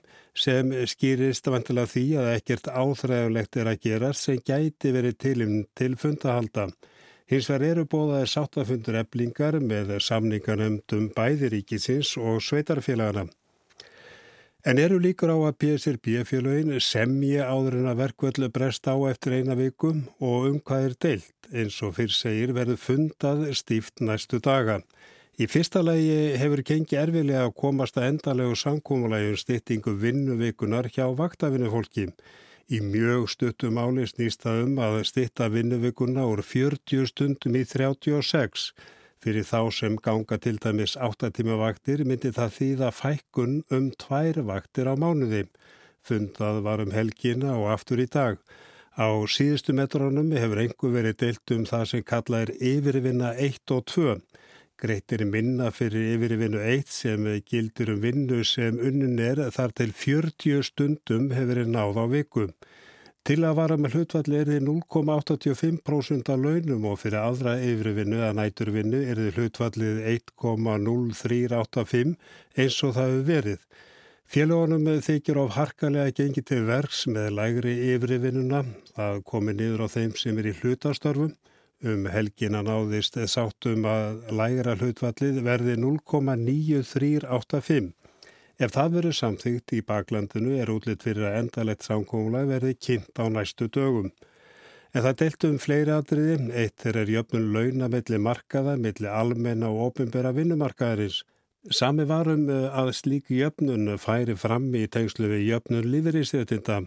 sem 0.45 0.73
skýrist 0.89 1.53
vantilega 1.53 1.93
því 1.93 2.07
að 2.23 2.31
ekkert 2.39 2.73
áþræðulegt 2.73 3.61
er 3.61 3.69
að 3.69 3.85
gera 3.85 4.15
sem 4.17 4.41
gæti 4.41 4.95
verið 4.97 5.19
tilum 5.27 5.55
til 5.77 5.93
fundahalda. 6.01 6.71
Hins 7.33 7.47
vegar 7.49 7.63
eru 7.65 7.83
bóðaði 7.89 8.27
sáttafundur 8.29 8.97
eblingar 9.01 9.57
með 9.65 9.95
samningarnöndum 10.05 11.07
bæðiríkisins 11.17 12.11
og 12.21 12.43
sveitarfélagana. 12.45 13.23
En 14.69 14.77
eru 14.77 14.99
líkur 15.01 15.33
á 15.33 15.39
að 15.41 15.57
PSRB-félagin 15.65 16.77
semji 16.85 17.41
áður 17.41 17.79
en 17.79 17.89
að 17.89 18.03
verkvöldu 18.03 18.51
brest 18.53 18.85
á 18.85 18.93
eftir 19.09 19.39
eina 19.39 19.57
vikum 19.57 20.05
og 20.21 20.51
um 20.51 20.61
hvað 20.61 20.91
er 20.91 20.99
deilt 21.07 21.49
eins 21.57 21.81
og 21.81 21.97
fyrr 21.97 22.13
segir 22.13 22.53
verður 22.53 22.83
fundað 22.85 23.49
stíft 23.57 24.05
næstu 24.05 24.37
daga. 24.37 24.83
Í 25.41 25.49
fyrsta 25.49 25.81
lagi 25.81 26.37
hefur 26.37 26.61
gengið 26.69 27.01
erfilega 27.07 27.49
að 27.49 27.57
komast 27.65 27.97
að 27.97 28.11
endalegu 28.11 28.61
samkómulægjum 28.61 29.41
styttingu 29.41 29.97
vinnuvikunar 30.05 30.93
hjá 30.93 31.09
vaktavinnufólki. 31.17 32.11
Í 32.73 32.79
mjög 32.81 33.29
stuttum 33.29 33.77
áli 33.77 34.07
snýst 34.09 34.47
það 34.47 34.65
um 34.65 34.79
að 34.81 34.99
stytta 35.05 35.51
vinnuvikuna 35.53 36.25
úr 36.31 36.41
40 36.41 37.09
stundum 37.11 37.59
í 37.59 37.67
36 37.69 38.71
Fyrir 39.23 39.45
þá 39.47 39.59
sem 39.71 39.97
ganga 40.03 40.35
til 40.43 40.57
dæmis 40.59 40.97
8 40.99 41.29
tíma 41.37 41.55
vaktir 41.61 42.01
myndi 42.03 42.33
það 42.35 42.55
þýða 42.57 42.89
fækkun 42.97 43.53
um 43.77 43.85
tvær 44.03 44.41
vaktir 44.49 44.89
á 44.91 44.99
mánuði. 44.99 45.45
Fundað 46.03 46.59
var 46.67 46.83
um 46.83 46.91
helgina 46.91 47.53
og 47.55 47.69
aftur 47.71 48.03
í 48.03 48.09
dag. 48.11 48.41
Á 48.99 49.07
síðustu 49.31 49.77
metrónum 49.79 50.35
hefur 50.35 50.65
einhver 50.65 50.95
verið 50.97 51.21
deilt 51.21 51.55
um 51.55 51.63
það 51.71 51.85
sem 51.93 52.03
kalla 52.03 52.43
er 52.43 52.51
yfirvinna 52.59 53.31
1 53.39 53.77
og 53.77 53.85
2. 53.93 54.17
Greitir 54.83 55.23
minna 55.31 55.69
fyrir 55.71 56.17
yfirvinnu 56.17 56.59
1 56.59 56.89
sem 56.91 57.23
gildir 57.47 57.93
um 57.93 58.01
vinnu 58.03 58.43
sem 58.43 58.81
unnin 58.83 59.21
er 59.23 59.39
þar 59.55 59.71
til 59.79 59.93
40 59.95 60.65
stundum 60.67 61.29
hefur 61.31 61.53
verið 61.53 61.69
náð 61.71 62.01
á 62.03 62.05
vikum. 62.11 62.51
Til 63.23 63.47
að 63.47 63.55
vara 63.61 63.77
með 63.79 63.95
hlutvalli 63.95 64.41
er 64.41 64.51
þið 64.51 64.67
0,85% 64.67 66.33
af 66.35 66.43
launum 66.43 66.83
og 66.91 66.99
fyrir 66.99 67.21
aðra 67.21 67.53
yfirvinnu 67.63 68.19
eða 68.19 68.35
næturvinnu 68.41 69.05
er 69.13 69.23
þið 69.23 69.39
hlutvallið 69.39 69.97
1,0385 70.17 72.19
eins 72.59 72.83
og 72.83 72.91
það 72.99 73.09
hefur 73.13 73.27
verið. 73.31 73.63
Félagunum 74.33 74.85
þykir 75.07 75.37
of 75.45 75.55
harkalega 75.61 76.17
gengið 76.19 76.45
til 76.51 76.63
verks 76.67 77.01
með 77.07 77.39
lægri 77.39 77.75
yfirvinnuna. 77.93 78.61
Það 78.99 79.15
komi 79.31 79.55
niður 79.55 79.87
á 79.87 79.89
þeim 79.95 80.13
sem 80.19 80.35
er 80.43 80.51
í 80.51 80.59
hlutastörfum. 80.59 81.39
Um 81.83 82.05
helgina 82.07 82.61
náðist 82.63 83.17
sáttum 83.27 83.83
að 83.91 84.21
lægra 84.31 84.77
hlutvallið 84.79 85.41
verði 85.43 85.73
0,9385. 85.83 87.89
Ef 88.63 88.71
það 88.77 88.93
verður 88.97 89.17
samþygt 89.19 89.73
í 89.75 89.81
baklandinu 89.89 90.53
er 90.63 90.71
útlitt 90.71 91.03
fyrir 91.03 91.27
að 91.27 91.39
endalett 91.41 91.83
samkómulag 91.83 92.47
verði 92.53 92.77
kynnt 92.79 93.19
á 93.19 93.27
næstu 93.27 93.67
dögum. 93.67 94.13
En 94.95 95.03
það 95.03 95.19
deilt 95.25 95.45
um 95.49 95.59
fleiri 95.59 95.91
atriði, 95.97 96.37
eitt 96.55 96.87
er 96.87 97.11
jöfnun 97.11 97.51
launa 97.51 97.91
millir 97.91 98.23
markaða, 98.23 98.77
millir 98.79 99.11
almenna 99.11 99.67
og 99.73 99.89
ofinbera 99.89 100.31
vinnumarkaðarins. 100.37 101.25
Sami 101.71 102.05
varum 102.07 102.49
eh, 102.51 102.71
að 102.71 102.93
slík 102.99 103.31
jöfnun 103.35 103.99
færi 103.99 104.37
fram 104.39 104.71
í 104.79 104.87
tengslu 104.87 105.27
við 105.33 105.49
jöfnun 105.49 105.91
lífeyrísréttinda. 105.97 106.85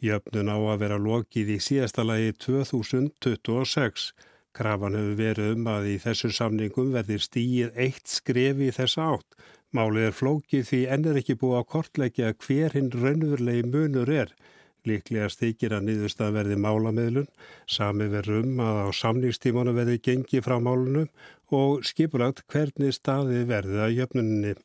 Jöfnun 0.00 0.48
á 0.48 0.56
að 0.56 0.80
vera 0.86 0.98
lokið 1.02 1.48
í 1.56 1.58
síðasta 1.60 2.06
lagi 2.06 2.32
2026. 2.46 4.12
Krafan 4.58 4.96
hefur 4.98 5.18
verið 5.20 5.52
um 5.54 5.68
að 5.70 5.84
í 5.92 5.96
þessu 6.02 6.32
samningum 6.34 6.88
verðir 6.96 7.22
stíið 7.22 7.76
eitt 7.78 8.10
skrefi 8.10 8.72
í 8.72 8.74
þessa 8.74 9.04
átt. 9.14 9.36
Málið 9.76 10.06
er 10.08 10.16
flókið 10.18 10.64
því 10.66 10.80
enn 10.94 11.06
er 11.06 11.18
ekki 11.20 11.36
búið 11.38 11.58
að 11.60 11.68
kortleggja 11.74 12.30
hver 12.42 12.74
hinn 12.74 12.88
raunverulegi 12.90 13.68
munur 13.70 14.10
er. 14.10 14.32
Líklega 14.88 15.28
stíkir 15.30 15.76
að 15.76 15.84
niðurstað 15.86 16.34
verði 16.40 16.56
málameðlun, 16.64 17.28
sami 17.70 18.08
verður 18.10 18.46
um 18.48 18.62
að 18.64 18.80
á 18.82 18.88
samningstímanu 18.98 19.76
verði 19.76 19.98
gengi 20.08 20.42
frá 20.42 20.56
málunum 20.58 21.06
og 21.54 21.84
skipulagt 21.86 22.42
hvernig 22.50 22.96
staði 22.96 23.44
verði 23.46 23.82
að 23.84 23.94
jöfnunni. 24.00 24.56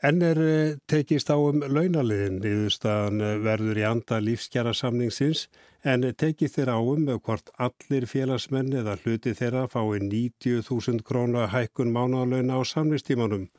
Enn 0.00 0.22
er 0.24 0.38
eh, 0.40 0.76
tekist 0.88 1.28
á 1.28 1.36
um 1.36 1.58
launaliðin, 1.60 2.38
niðurstaðan 2.40 3.20
eh, 3.20 3.34
verður 3.44 3.80
í 3.82 3.84
anda 3.84 4.16
lífskjara 4.24 4.72
samningsins 4.72 5.42
en 5.84 6.06
tekið 6.16 6.54
þeirra 6.54 6.76
á 6.76 6.80
um 6.80 7.04
hvort 7.20 7.50
allir 7.60 8.06
félagsmenn 8.08 8.72
eða 8.80 8.94
hluti 9.02 9.34
þeirra 9.36 9.66
fái 9.68 10.00
90.000 10.06 11.04
krónar 11.04 11.52
hækkun 11.52 11.92
mánalauna 11.92 12.56
á 12.56 12.64
samningstímanum. 12.64 13.50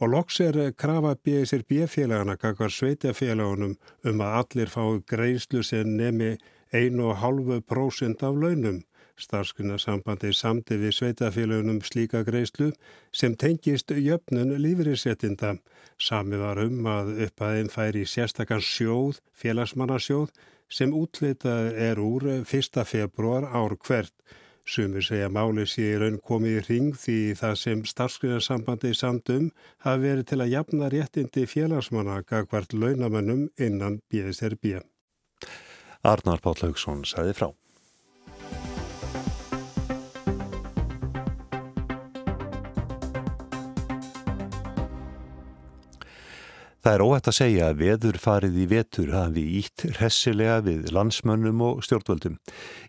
Og 0.00 0.08
loks 0.14 0.40
er 0.40 0.56
krafa 0.72 1.12
BSRB-félagana 1.12 2.38
kakar 2.40 2.72
sveitafélagunum 2.72 3.76
um 4.08 4.24
að 4.24 4.38
allir 4.40 4.72
fái 4.72 5.04
greiðslu 5.12 5.60
sem 5.60 5.92
nemi 6.00 6.38
1,5% 6.72 8.24
af 8.24 8.40
launum. 8.40 8.80
Starfskunarsambandi 9.20 10.32
samti 10.34 10.78
við 10.80 10.94
sveitafélagunum 10.96 11.80
slíka 11.84 12.22
greiðslu 12.26 12.70
sem 13.12 13.36
tengist 13.36 13.92
jöfnun 13.92 14.54
lífriðsettinda. 14.62 15.56
Sami 15.98 16.40
var 16.40 16.62
um 16.62 16.86
að 16.88 17.12
upp 17.26 17.44
að 17.44 17.58
einn 17.60 17.72
færi 17.72 18.06
sérstakann 18.08 18.64
sjóð, 18.64 19.20
félagsmannasjóð, 19.36 20.32
sem 20.72 20.94
útleitað 20.96 21.74
er 21.76 22.00
úr 22.00 22.28
1. 22.40 22.84
februar 22.88 23.48
ár 23.52 23.76
hvert. 23.84 24.14
Sumir 24.64 25.02
segja 25.02 25.28
máli 25.28 25.64
sé 25.66 25.88
í 25.90 25.96
raun 25.98 26.20
komið 26.22 26.58
í 26.60 26.62
ring 26.68 26.92
því 26.94 27.16
það 27.40 27.56
sem 27.62 27.80
starfskriðarsambandi 27.92 28.92
samtum 28.94 29.48
hafi 29.84 30.04
verið 30.06 30.28
til 30.30 30.38
að 30.44 30.52
jafna 30.54 30.90
réttindi 30.92 31.46
félagsmanna 31.50 32.20
gagvart 32.22 32.72
launamönnum 32.72 33.48
innan 33.58 33.98
BSRB. 34.08 34.78
Arnar 36.02 36.40
Páll 36.42 36.62
Haugsson 36.62 37.02
sæði 37.06 37.34
frá. 37.38 37.50
Það 46.82 46.96
er 46.96 47.02
óhætt 47.04 47.28
að 47.30 47.36
segja 47.36 47.66
að 47.70 47.76
veður 47.78 48.16
farið 48.18 48.56
í 48.58 48.64
vetur 48.72 49.12
hafi 49.14 49.42
ítt 49.60 49.84
hressilega 50.00 50.56
við 50.66 50.88
landsmönnum 50.90 51.62
og 51.62 51.84
stjórnvöldum. 51.86 52.40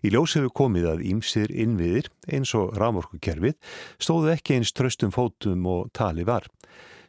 Í 0.02 0.10
ljós 0.10 0.34
hefur 0.34 0.50
komið 0.62 0.88
að 0.90 1.04
ímsir 1.12 1.54
innviðir 1.54 2.10
eins 2.26 2.56
og 2.58 2.74
rámorkukerfið 2.80 3.54
stóðu 4.02 4.32
ekki 4.34 4.58
eins 4.58 4.74
tröstum 4.74 5.14
fótum 5.14 5.70
og 5.70 5.94
tali 5.94 6.26
var. 6.26 6.50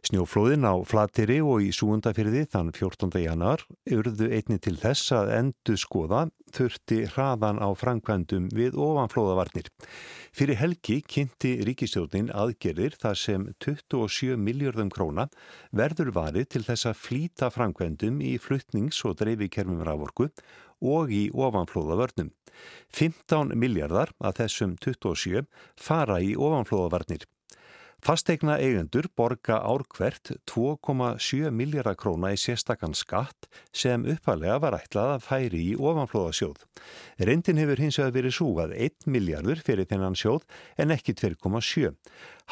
Snjóflóðin 0.05 0.67
á 0.69 0.77
Flateri 0.85 1.39
og 1.41 1.63
í 1.65 1.71
Súundafyrði 1.73 2.43
þann 2.53 2.67
14. 2.75 3.09
januar 3.23 3.63
urðu 3.89 4.27
einni 4.37 4.59
til 4.61 4.75
þess 4.77 5.09
að 5.17 5.31
endu 5.33 5.77
skoða 5.81 6.27
þurfti 6.53 6.99
hraðan 7.15 7.57
á 7.57 7.73
framkvæmdum 7.73 8.51
við 8.53 8.77
ofanflóðavarnir. 8.77 9.71
Fyrir 10.29 10.61
helgi 10.61 10.99
kynnti 11.09 11.55
ríkistjórnin 11.65 12.29
aðgerðir 12.37 12.99
þar 13.01 13.17
sem 13.17 13.49
27 13.65 14.37
miljardum 14.37 14.93
króna 14.93 15.25
verður 15.73 16.13
varið 16.13 16.51
til 16.53 16.65
þess 16.69 16.91
að 16.91 17.01
flýta 17.01 17.49
framkvæmdum 17.49 18.21
í 18.21 18.35
fluttnings- 18.37 19.01
og 19.09 19.17
dreifikerfum 19.23 19.81
raforku 19.89 20.29
og 20.85 21.09
í 21.09 21.31
ofanflóðavörnum. 21.33 22.29
15 22.93 23.57
miljardar 23.57 24.13
af 24.21 24.37
þessum 24.37 24.77
27 24.85 25.47
fara 25.81 26.21
í 26.21 26.35
ofanflóðavarnir. 26.37 27.25
Fastegna 28.03 28.57
eigendur 28.59 29.07
borga 29.17 29.61
árkvert 29.63 30.31
2,7 30.51 31.51
miljardar 31.55 31.95
króna 31.97 32.33
í 32.35 32.39
sérstakann 32.39 32.93
skatt 32.97 33.47
sem 33.73 34.03
uppalega 34.11 34.57
var 34.61 34.77
ætlað 34.77 35.13
að 35.15 35.23
færi 35.25 35.61
í 35.71 35.77
ofanflóðasjóð. 35.79 36.65
Reyndin 37.23 37.61
hefur 37.63 37.81
hins 37.81 37.99
vegar 38.01 38.15
verið 38.17 38.35
súað 38.37 38.75
1 38.75 39.07
miljardur 39.09 39.63
fyrir 39.65 39.89
þennan 39.89 40.19
sjóð 40.19 40.43
en 40.77 40.93
ekki 40.93 41.15
2,7. 41.23 41.95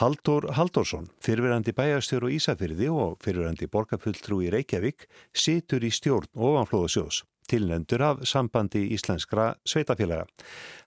Haldur 0.01 0.49
Haldursson, 0.57 1.11
fyrirverandi 1.21 1.75
bæjarstjóru 1.77 2.31
Ísafyrði 2.33 2.89
og 2.89 3.19
fyrirverandi 3.21 3.69
borgarfulltrú 3.69 4.41
í 4.47 4.49
Reykjavík, 4.53 5.05
situr 5.37 5.85
í 5.85 5.93
stjórn 5.93 6.31
ofanflóðasjóðs. 6.33 7.21
Tilnendur 7.49 8.03
af 8.05 8.21
sambandi 8.27 8.83
íslenskra 8.95 9.53
sveitafélaga. 9.67 10.27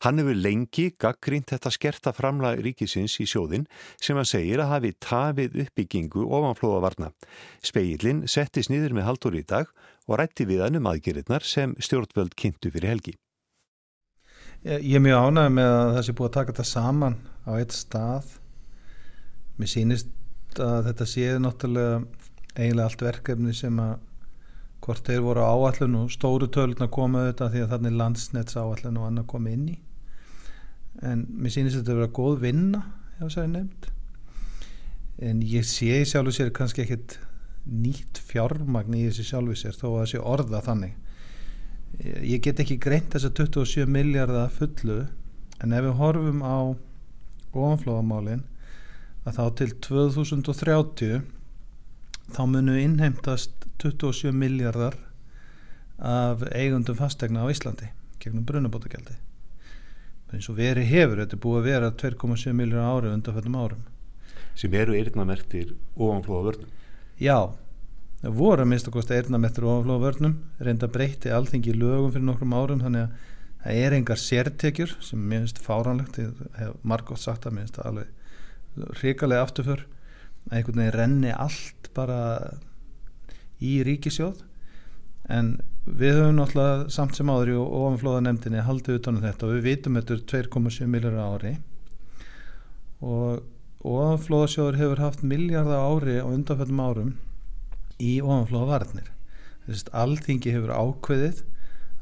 Hann 0.05 0.21
hefur 0.21 0.39
lengi 0.39 0.89
gaggrínt 1.01 1.53
þetta 1.53 1.73
skerta 1.75 2.13
framlag 2.17 2.63
ríkisins 2.65 3.19
í 3.23 3.27
sjóðin 3.29 3.67
sem 4.01 4.17
hann 4.17 4.29
segir 4.29 4.63
að 4.65 4.73
hafi 4.75 4.95
tafið 5.03 5.61
uppbyggingu 5.67 6.27
ofanflóðavarna. 6.27 7.13
Speillin 7.65 8.25
settist 8.31 8.73
nýður 8.73 8.97
með 8.97 9.09
haldur 9.11 9.39
í 9.39 9.45
dag 9.47 9.71
og 10.07 10.21
rætti 10.21 10.47
við 10.49 10.65
hann 10.67 10.81
um 10.81 10.91
aðgerinnar 10.91 11.47
sem 11.47 11.75
stjórnvöld 11.83 12.37
kynntu 12.39 12.73
fyrir 12.75 12.95
helgi. 12.95 13.17
Ég 14.67 14.97
er 14.99 15.03
mjög 15.05 15.31
ánægð 15.31 15.53
með 15.55 15.73
að 15.73 15.91
það 15.95 16.05
sé 16.07 16.13
búið 16.19 16.29
að 16.29 16.37
taka 16.37 16.53
þetta 16.53 16.69
saman 16.73 17.17
á 17.47 17.51
eitt 17.55 17.75
stað. 17.77 18.31
Mér 19.57 19.71
sýnist 19.71 20.61
að 20.63 20.89
þetta 20.89 21.07
séð 21.11 21.41
náttúrulega 21.45 21.99
eiginlega 22.57 22.87
allt 22.89 23.05
verkefni 23.05 23.55
sem 23.57 23.81
að 23.83 23.95
hvort 24.87 25.09
þeir 25.09 25.25
voru 25.25 25.43
áallun 25.43 25.99
og 26.01 26.13
stóru 26.15 26.49
tölun 26.53 26.87
að 26.87 26.93
koma 26.95 27.25
auðvitað 27.25 27.53
því 27.53 27.65
að 27.65 27.73
þannig 27.75 27.99
landsnets 28.01 28.59
áallun 28.61 29.01
og 29.01 29.09
annað 29.09 29.29
koma 29.33 29.53
inn 29.53 29.69
í. 29.75 29.77
En 31.03 31.27
mér 31.29 31.53
sýnist 31.53 31.81
þetta 31.81 31.93
að 31.93 32.01
vera 32.01 32.17
góð 32.21 32.37
vinna, 32.47 32.83
já 33.19 33.25
það 33.27 33.43
er 33.43 33.51
nefnd. 33.57 33.89
En 35.27 35.43
ég 35.43 35.67
sé 35.67 36.05
sjálf 36.07 36.31
og 36.31 36.37
sér 36.37 36.53
kannski 36.55 36.85
ekkit 36.85 37.19
nýtt 37.67 38.21
fjármagn 38.29 38.95
í 38.95 39.09
þessi 39.09 39.27
sjálfu 39.27 39.59
sér 39.59 39.75
þó 39.75 39.89
að 39.89 39.99
það 39.99 40.09
sé 40.13 40.23
orða 40.35 40.63
þannig 40.69 40.95
ég 42.05 42.43
get 42.45 42.61
ekki 42.61 42.77
greint 42.83 43.13
þess 43.13 43.29
að 43.29 43.39
27 43.41 43.87
miljardar 43.91 44.53
fullu 44.53 44.99
en 45.65 45.73
ef 45.73 45.87
við 45.87 45.97
horfum 46.01 46.43
á 46.45 46.57
ofanflóðamálin 47.57 48.45
að 49.27 49.39
þá 49.39 49.45
til 49.61 49.71
2030 49.87 51.23
þá 52.37 52.43
munu 52.53 52.77
innheimtast 52.81 53.66
27 53.83 54.33
miljardar 54.37 54.97
af 55.99 56.43
eigundum 56.53 56.97
fastegna 56.99 57.45
á 57.45 57.51
Íslandi 57.53 57.91
gegnum 58.23 58.47
brunabótagjaldi. 58.49 59.19
Eins 60.33 60.49
og 60.51 60.57
veri 60.59 60.85
hefur, 60.89 61.21
þetta 61.23 61.37
er 61.37 61.45
búið 61.45 61.61
að 61.61 61.69
vera 61.71 61.93
2,7 62.03 62.57
miljardar 62.57 62.97
ári 62.97 63.13
undanfættum 63.15 63.61
árum. 63.61 63.85
Sem 64.57 64.75
eru 64.75 64.97
eirnamertir 64.97 65.77
ofanflóðavörnum 65.95 66.73
Já 67.21 67.57
það 68.21 68.37
voru 68.37 68.65
að 68.65 68.71
minnst 68.71 68.89
að 68.89 68.97
kosta 68.97 69.17
eirnamettur 69.17 69.67
oflóðvörnum 69.71 70.37
reynda 70.67 70.89
breytti 70.93 71.33
allþingi 71.33 71.75
lögum 71.77 72.13
fyrir 72.13 72.27
nokkrum 72.27 72.55
árum 72.57 72.83
þannig 72.83 73.07
að 73.07 73.27
það 73.67 73.81
er 73.83 73.97
engar 73.97 74.21
sértekjur 74.21 74.95
sem 75.05 75.21
mér 75.21 75.45
finnst 75.45 75.61
fáranlegt 75.65 76.21
ég 76.23 76.41
hef 76.57 76.79
margótt 76.87 77.23
sagt 77.23 77.47
að 77.47 77.57
mér 77.57 77.67
finnst 77.67 77.79
það 77.81 77.91
alveg 77.91 78.97
hrikalega 79.01 79.47
afturför 79.47 79.85
að 79.85 80.57
einhvern 80.59 80.83
veginn 80.83 80.97
renni 80.97 81.35
allt 81.35 81.91
bara 81.97 82.19
í 83.63 83.79
ríkisjóð 83.87 84.43
en 85.33 85.57
við 85.87 86.19
höfum 86.19 86.39
náttúrulega 86.39 86.91
samt 86.93 87.17
sem 87.19 87.31
áður 87.31 87.53
í 87.53 87.59
ofanflóðanemdini 87.63 88.65
haldið 88.67 89.01
utanum 89.01 89.25
þetta 89.25 89.47
og 89.47 89.57
við 89.57 89.67
vitum 89.71 89.99
þetta 89.99 90.17
er 90.17 90.25
2,7 90.51 90.89
miljóra 90.91 91.27
ári. 91.35 91.53
Og 93.07 93.45
ofanflóðasjóður 93.87 94.81
hefur 94.81 95.03
haft 95.05 95.23
miljardar 95.23 95.85
ári 95.87 96.19
á 96.19 96.27
undanfjöldum 96.27 96.83
árum 96.83 97.13
í 98.03 98.17
ofanflóða 98.21 98.71
varnir 98.73 99.11
þess 99.67 99.89
að 99.89 100.01
allþingi 100.03 100.55
hefur 100.55 100.73
ákveðið 100.75 101.43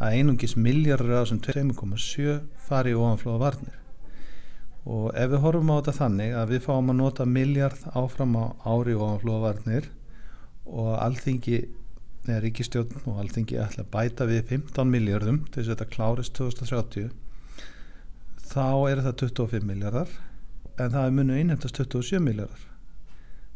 að 0.03 0.19
einungis 0.19 0.57
miljardur 0.59 1.15
af 1.15 1.29
þessum 1.29 1.43
2,7 1.45 2.39
fari 2.67 2.95
í 2.95 2.99
ofanflóða 2.99 3.43
varnir 3.45 3.81
og 4.85 5.07
ef 5.17 5.31
við 5.33 5.45
horfum 5.45 5.73
á 5.73 5.77
þetta 5.79 5.97
þannig 5.99 6.35
að 6.37 6.55
við 6.55 6.65
fáum 6.67 6.91
að 6.93 6.99
nota 7.01 7.29
miljard 7.29 7.87
áfram 7.97 8.35
á 8.37 8.45
ári 8.69 8.97
ofanflóða 8.97 9.45
varnir 9.47 9.89
og 10.65 10.93
allþingi 10.99 11.59
eða 12.25 12.41
ríkistjórn 12.45 13.09
og 13.11 13.19
allþingi 13.21 13.59
ætla 13.61 13.85
að 13.85 13.91
bæta 13.93 14.29
við 14.29 14.45
15 14.53 14.91
miljardum 14.91 15.43
til 15.49 15.61
þess 15.61 15.71
að 15.71 15.75
þetta 15.75 15.91
klárist 15.97 16.39
2030 16.39 17.11
þá 18.45 18.69
er 18.91 19.03
það 19.05 19.19
25 19.27 19.67
miljardar 19.69 20.15
en 20.79 20.95
það 20.95 21.03
er 21.05 21.19
munu 21.19 21.37
innhemtast 21.41 21.83
27 21.83 22.23
miljardar 22.25 22.71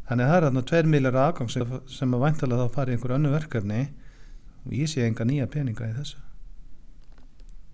Þannig 0.09 0.25
að 0.25 0.31
það 0.31 0.39
er 0.39 0.45
þarna 0.47 0.61
2 0.69 0.89
miljar 0.89 1.17
aðgang 1.21 1.51
sem, 1.53 1.73
sem 1.85 2.13
að 2.17 2.23
væntalega 2.23 2.63
þá 2.65 2.73
fari 2.73 2.93
einhver 2.95 3.11
önnu 3.13 3.29
verkefni 3.29 3.81
og 4.65 4.71
ég 4.73 4.89
sé 4.89 5.03
enga 5.05 5.27
nýja 5.29 5.45
peninga 5.53 5.85
í 5.85 5.93
þessu. 5.99 6.23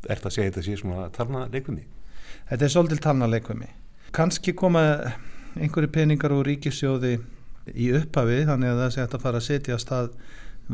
Er 0.03 0.19
það 0.19 0.27
að 0.27 0.36
segja 0.36 0.49
þetta 0.49 0.63
sé 0.65 0.75
svona 0.81 1.05
talna 1.15 1.45
leikvimi? 1.53 1.86
Þetta 2.49 2.67
er 2.67 2.73
svolítil 2.73 2.99
talna 3.05 3.29
leikvimi. 3.31 3.69
Kanski 4.15 4.51
koma 4.51 4.83
einhverju 5.55 5.93
peningar 5.95 6.36
úr 6.36 6.43
ríkisjóði 6.49 7.13
í 7.73 7.91
upphafi 7.97 8.43
þannig 8.49 8.73
að 8.73 8.82
það 8.84 8.91
sé 8.95 9.06
að 9.06 9.21
fara 9.23 9.41
að 9.41 9.47
setja 9.47 9.78
að 9.78 9.84
stað 9.86 10.12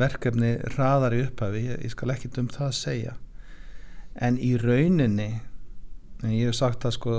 verkefni 0.02 0.52
raðar 0.78 1.16
í 1.16 1.24
upphafi. 1.26 1.64
Ég, 1.68 1.80
ég 1.86 1.94
skal 1.94 2.14
ekki 2.14 2.32
um 2.40 2.52
það 2.52 2.68
að 2.68 2.78
segja. 2.80 3.16
En 4.20 4.38
í 4.40 4.54
rauninni 4.60 5.32
en 6.22 6.34
ég 6.36 6.52
hef 6.52 6.58
sagt 6.58 6.86
að 6.86 6.96
sko 6.98 7.16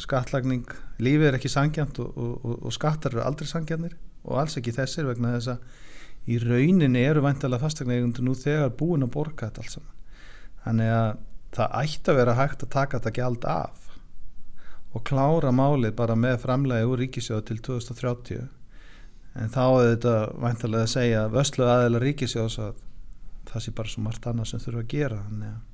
skattlagning, 0.00 0.66
lífið 1.00 1.30
er 1.30 1.38
ekki 1.38 1.50
sangjant 1.52 2.00
og, 2.02 2.16
og, 2.20 2.56
og 2.68 2.74
skattar 2.74 3.14
eru 3.14 3.24
aldrei 3.24 3.48
sangjantnir 3.48 3.96
og 4.26 4.40
alls 4.42 4.58
ekki 4.58 4.74
þessir 4.76 5.08
vegna 5.08 5.36
þess 5.36 5.54
að 5.54 6.32
í 6.32 6.38
rauninni 6.42 7.04
eru 7.06 7.22
vantilega 7.24 7.62
fastegna 7.62 7.96
eigundur 7.96 8.26
nú 8.26 8.34
þegar 8.36 8.74
búin 8.76 9.06
að 9.06 9.14
borga 9.14 9.48
þetta 9.48 9.64
alls 9.64 9.78
þannig 10.66 10.92
að 10.92 11.10
það 11.56 11.76
ætti 11.80 12.12
að 12.12 12.20
vera 12.20 12.36
hægt 12.40 12.64
að 12.66 12.72
taka 12.74 12.98
þetta 12.98 13.16
gjald 13.20 13.48
af 13.48 13.92
og 14.96 15.04
klára 15.06 15.52
málið 15.54 15.96
bara 15.96 16.16
með 16.18 16.40
framlega 16.42 16.88
úr 16.90 17.00
ríkisjóðu 17.04 17.46
til 17.48 17.58
2030 17.70 18.44
en 19.36 19.52
þá 19.52 19.62
er 19.66 19.88
þetta 19.92 20.16
vantilega 20.42 20.86
að 20.86 20.92
segja 20.94 21.22
vöslu 21.32 21.68
aðeila 21.68 22.02
ríkisjóðs 22.02 22.58
að 22.64 22.82
það 23.46 23.64
sé 23.64 23.74
bara 23.78 23.92
svo 23.92 24.04
margt 24.04 24.28
annað 24.28 24.50
sem 24.50 24.62
þurfa 24.64 24.84
að 24.84 24.92
gera. 24.96 25.22
Þannig 25.30 25.54
að 25.54 25.64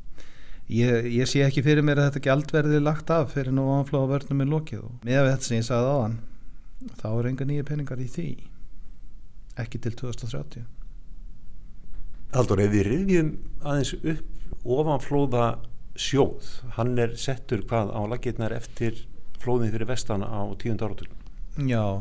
Ég, 0.73 1.09
ég 1.11 1.27
sé 1.29 1.41
ekki 1.43 1.61
fyrir 1.67 1.83
mér 1.85 1.99
að 1.99 2.07
þetta 2.07 2.21
gæld 2.23 2.53
verði 2.55 2.79
lagt 2.81 3.11
af 3.13 3.33
fyrir 3.35 3.53
nú 3.53 3.65
áflóða 3.75 4.13
vörnum 4.13 4.45
í 4.45 4.47
lokið. 4.49 4.85
Og 4.87 5.05
með 5.05 5.27
þetta 5.27 5.49
sem 5.49 5.59
ég 5.59 5.67
sagði 5.67 5.91
á 5.91 5.97
hann 5.99 6.15
þá 7.01 7.09
er 7.11 7.29
enga 7.29 7.47
nýja 7.51 7.67
peningar 7.67 8.01
í 8.01 8.07
því. 8.09 8.29
Ekki 9.61 9.81
til 9.83 9.93
2030 9.99 10.65
Haldur, 12.33 12.63
ef 12.65 12.71
við 12.73 12.87
rifjum 12.89 13.35
aðeins 13.61 13.93
upp 13.99 14.65
ofanflóða 14.65 15.49
sjóð 15.99 16.49
hann 16.79 16.95
er 17.01 17.17
settur 17.21 17.65
hvað 17.69 17.93
á 17.93 18.01
laginnar 18.09 18.55
eftir 18.57 19.03
flóðin 19.43 19.73
fyrir 19.75 19.91
vestan 19.91 20.25
á 20.25 20.41
tíund 20.57 20.81
áratur 20.81 21.11
Já 21.69 22.01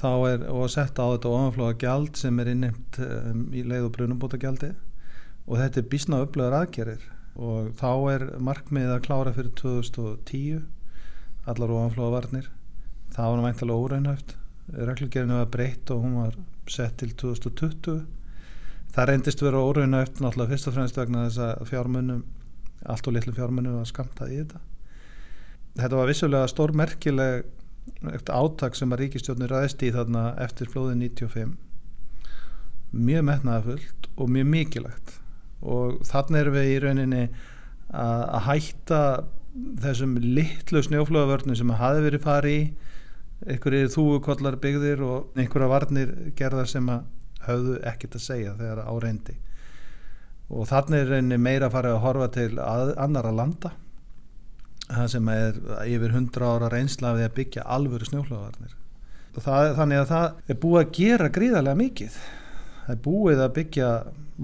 þá 0.00 0.10
er 0.30 0.46
og 0.50 0.70
sett 0.72 0.98
á 0.98 1.04
þetta 1.06 1.32
ofanflóða 1.32 1.78
gæld 1.80 2.18
sem 2.18 2.38
er 2.42 2.50
innimt 2.52 2.98
um, 3.02 3.46
í 3.54 3.62
leið 3.66 3.88
og 3.88 3.94
brunubóta 3.96 4.40
gældi 4.40 4.72
og 5.44 5.60
þetta 5.60 5.80
er 5.80 5.90
bísna 5.92 6.22
upplöðar 6.24 6.58
aðgerir 6.62 7.04
og 7.34 7.72
þá 7.78 7.90
er 8.14 8.26
markmið 8.42 8.94
að 8.94 9.04
klára 9.06 9.34
fyrir 9.36 9.54
2010 9.60 10.64
allar 11.50 11.72
ofanflóðavarnir. 11.76 12.46
Það 13.14 13.30
var 13.30 13.42
mæntilega 13.44 13.84
óraunhæft. 13.84 14.36
Reglugerinu 14.74 15.40
var 15.40 15.50
breytt 15.52 15.90
og 15.92 16.04
hún 16.06 16.14
var 16.22 16.36
sett 16.70 16.96
til 17.02 17.10
2020 17.20 18.04
það 18.94 19.10
reyndist 19.10 19.42
vera 19.42 19.60
óraunhæft 19.60 20.22
náttúrulega 20.22 20.54
fyrst 20.54 20.70
og 20.70 20.76
fremst 20.76 20.98
vegna 20.98 21.26
þess 21.26 21.42
að 21.42 21.66
fjármunum 21.72 22.22
allt 22.94 23.08
og 23.08 23.16
litlu 23.16 23.34
fjármunum 23.34 23.78
var 23.80 23.88
skamtað 23.90 24.32
í 24.32 24.38
þetta. 24.42 24.60
Þetta 25.74 25.98
var 25.98 26.10
vissulega 26.10 26.50
stórmerkileg 27.84 28.30
áttak 28.32 28.76
sem 28.76 28.92
að 28.92 29.00
ríkistjónir 29.02 29.52
ræðist 29.52 29.82
í 29.84 29.92
þarna 29.92 30.24
eftir 30.40 30.70
flóðin 30.72 31.02
95 31.04 31.54
mjög 32.94 33.24
metnaðafullt 33.28 34.08
og 34.16 34.30
mjög 34.30 34.48
mikilagt 34.52 35.14
og 35.64 36.00
þannig 36.06 36.40
erum 36.40 36.54
við 36.54 36.70
í 36.70 36.78
rauninni 36.84 37.22
að, 37.94 38.24
hætta 38.46 39.00
þessum 39.82 40.16
litlu 40.20 40.82
snjóflöðavörnum 40.84 41.56
sem 41.58 41.72
hafi 41.78 42.04
verið 42.04 42.24
farið 42.24 42.54
í. 42.54 42.64
Einhverjir 43.44 43.90
þúukollar 43.92 44.56
byggðir 44.62 45.02
og 45.04 45.38
einhverja 45.38 45.68
varnir 45.68 46.12
gerðar 46.38 46.68
sem 46.70 46.86
að 46.88 47.02
hafðu 47.44 47.74
ekkert 47.84 48.16
að 48.16 48.24
segja 48.24 48.54
þegar 48.56 48.86
áreyndi 48.88 49.34
og 50.54 50.68
þannig 50.68 51.00
er 51.00 51.10
rauninni 51.10 51.38
meira 51.40 51.68
að 51.68 51.74
fara 51.74 51.92
að 51.94 52.02
horfa 52.04 52.28
til 52.36 52.50
að, 52.60 52.94
annara 53.00 53.32
landa 53.34 53.72
það 54.88 55.10
sem 55.14 55.28
er 55.32 55.60
yfir 55.88 56.14
hundra 56.14 56.54
ára 56.54 56.70
reynslaði 56.72 57.26
að 57.26 57.36
byggja 57.38 57.68
alvöru 57.76 58.08
snjóflöðavarnir 58.08 58.74
þannig 59.34 59.98
að 59.98 60.10
það 60.10 60.50
er 60.52 60.58
búið 60.62 60.80
að 60.80 60.90
gera 60.94 61.30
gríðarlega 61.34 61.78
mikið. 61.80 62.18
Það 62.84 62.92
er 62.94 63.00
búið 63.02 63.40
að 63.42 63.54
byggja 63.56 63.88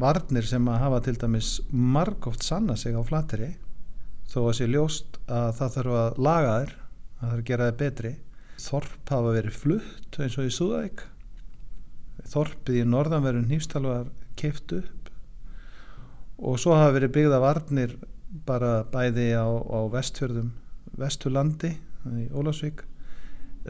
varnir 0.00 0.46
sem 0.48 0.68
að 0.70 0.80
hafa 0.80 1.00
til 1.04 1.16
dæmis 1.20 1.50
margóft 1.70 2.46
sanna 2.46 2.76
sig 2.78 2.96
á 2.96 3.02
flateri 3.06 3.52
þó 4.30 4.40
að 4.46 4.56
sé 4.58 4.66
ljóst 4.70 5.18
að 5.26 5.52
það 5.58 5.76
þarf 5.76 5.96
að 6.00 6.20
laga 6.26 6.56
þér 6.56 6.74
að 6.74 7.20
það 7.20 7.30
þarf 7.30 7.38
að 7.38 7.46
gera 7.50 7.68
þér 7.68 7.78
betri. 7.84 8.12
Þorp 8.60 9.14
hafa 9.14 9.34
verið 9.34 9.56
flutt 9.56 10.20
eins 10.20 10.36
og 10.36 10.46
í 10.46 10.52
Súðæk 10.52 11.06
Þorpið 12.30 12.76
í 12.82 12.86
norðanverðun 12.86 13.48
nýfstalvar 13.48 14.10
keift 14.38 14.74
upp. 14.76 15.08
Og 16.40 16.58
svo 16.60 16.76
hafa 16.76 16.92
verið 16.96 17.14
byggða 17.16 17.40
varnir 17.42 17.94
bara 18.46 18.72
bæði 18.92 19.28
á, 19.36 19.46
á 19.46 19.78
vestfjörðum 19.92 20.50
vesturlandi 21.00 21.74
í 22.16 22.26
Ólasvík 22.32 22.84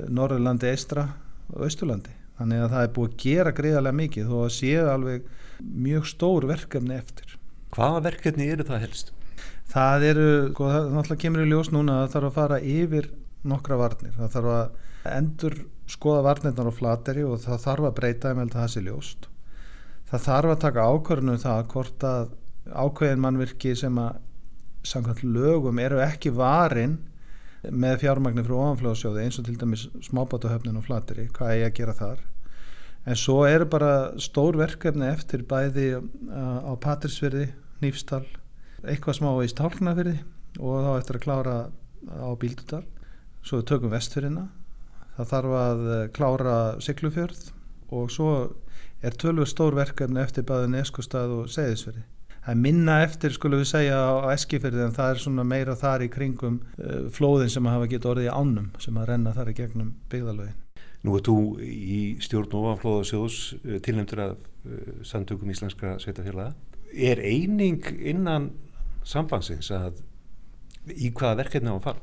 Norðurlandi 0.08 0.70
eistra 0.70 1.08
og 1.50 1.66
Östurlandi 1.66 2.14
þannig 2.38 2.64
að 2.64 2.72
það 2.74 2.86
er 2.86 2.94
búið 2.96 3.10
að 3.10 3.20
gera 3.24 3.56
greiðarlega 3.56 4.00
mikið 4.04 4.34
að 4.40 4.50
séu 4.56 4.86
alveg 4.88 5.30
mjög 5.60 6.06
stór 6.08 6.46
verkefni 6.48 6.96
eftir 6.96 7.40
Hvaða 7.70 8.02
verkefni 8.08 8.48
eru 8.50 8.66
það 8.66 8.84
helst? 8.84 9.10
Það 9.70 10.04
eru, 10.08 10.28
sko, 10.50 10.68
það 10.72 10.88
náttúrulega 10.90 11.22
kemur 11.22 11.42
í 11.44 11.50
ljós 11.52 11.68
núna 11.70 12.00
að 12.00 12.00
það 12.00 12.14
þarf 12.14 12.28
að 12.28 12.38
fara 12.38 12.56
yfir 12.66 13.10
nokkra 13.50 13.76
varnir. 13.78 14.16
Það 14.16 14.32
þarf 14.34 14.54
að 14.54 15.12
endur 15.20 15.56
skoða 15.90 16.24
varnirnar 16.26 16.70
á 16.70 16.72
flateri 16.74 17.26
og 17.26 17.44
það 17.44 17.62
þarf 17.66 17.86
að 17.86 17.94
breyta 18.00 18.32
um 18.34 18.42
held 18.42 18.56
að 18.56 18.58
það 18.58 18.72
sé 18.74 18.82
ljóst. 18.88 19.28
Það 20.10 20.26
þarf 20.26 20.54
að 20.54 20.62
taka 20.64 20.88
ákvörnum 20.90 21.38
það 21.44 21.62
hvort 21.74 22.06
að 22.10 22.34
ákveðin 22.70 23.22
mannvirki 23.22 23.76
sem 23.78 24.02
að 24.02 24.18
samkvæmt 24.86 25.24
lögum 25.24 25.78
eru 25.82 26.00
ekki 26.04 26.32
varin 26.34 26.98
með 27.68 27.98
fjármagnir 28.04 28.46
frá 28.46 28.56
ofanflóðsjóði 28.56 29.24
eins 29.24 29.38
og 29.40 29.46
til 29.46 29.56
dæmis 29.60 29.86
smábátahöfnin 30.06 30.78
og 30.80 30.86
flateri, 30.86 31.26
hvað 31.36 31.52
er 31.52 31.58
ég 31.60 31.68
að 31.68 31.76
gera 31.76 31.96
þar. 31.98 32.22
En 33.08 33.16
svo 33.16 33.42
eru 33.48 33.66
bara 33.68 33.92
stór 34.20 34.56
verkefni 34.60 35.08
eftir 35.08 35.44
bæði 35.48 35.90
á 36.30 36.72
Patrísverði, 36.80 37.50
Nýfstal 37.80 38.24
eitthvað 38.84 39.18
smá 39.20 39.30
í 39.44 39.50
Stálknafyrði 39.52 40.16
og 40.60 40.84
þá 40.84 40.90
eftir 40.98 41.18
að 41.18 41.24
klára 41.24 41.56
á 42.08 42.30
Bíldudal. 42.40 42.84
Svo 43.44 43.60
við 43.60 43.68
tökum 43.72 43.92
vestfyrina 43.92 44.48
það 45.16 45.30
þarf 45.32 45.56
að 45.60 45.86
eh, 45.94 46.06
klára 46.16 46.56
Siglufjörð 46.84 47.46
og 47.96 48.12
svo 48.12 48.30
er 49.04 49.16
tölvur 49.20 49.48
stór 49.48 49.76
verkefni 49.76 50.20
eftir 50.22 50.46
bæði 50.48 50.72
Neskustad 50.74 51.32
og 51.32 51.48
Seyðisfyrði 51.52 52.04
það 52.50 52.56
er 52.56 52.62
minna 52.64 52.96
eftir 53.04 53.34
skulum 53.36 53.60
við 53.62 53.68
segja 53.70 53.98
á 54.00 54.34
Eskifyrði 54.34 54.82
en 54.88 54.96
það 54.96 55.12
er 55.12 55.20
svona 55.22 55.44
meira 55.46 55.76
þar 55.78 56.02
í 56.02 56.10
kringum 56.10 56.56
uh, 56.82 57.04
flóðin 57.14 57.52
sem 57.52 57.68
að 57.68 57.76
hafa 57.76 57.90
gett 57.92 58.08
orðið 58.10 58.26
í 58.26 58.34
ánum 58.34 58.72
sem 58.82 58.98
að 58.98 59.06
renna 59.12 59.34
þar 59.36 59.52
í 59.52 59.56
gegnum 59.60 59.94
byggðalögin 60.10 60.58
Nú 61.00 61.14
er 61.16 61.22
þú 61.24 61.36
í 61.64 62.00
stjórn 62.20 62.56
ofanflóðasjóðs 62.58 63.36
eh, 63.62 63.78
tilnæmtur 63.80 64.20
af 64.24 64.34
uh, 64.34 64.90
samtökum 65.06 65.52
íslenskra 65.54 65.94
sveitafélaga 66.02 66.52
er 66.90 67.22
eining 67.22 67.86
innan 68.02 68.50
sambandsins 69.06 69.70
að 69.72 70.02
í 70.90 71.12
hvaða 71.14 71.44
verkefni 71.44 71.70
á 71.70 71.78
að 71.78 71.84
fara? 71.86 72.02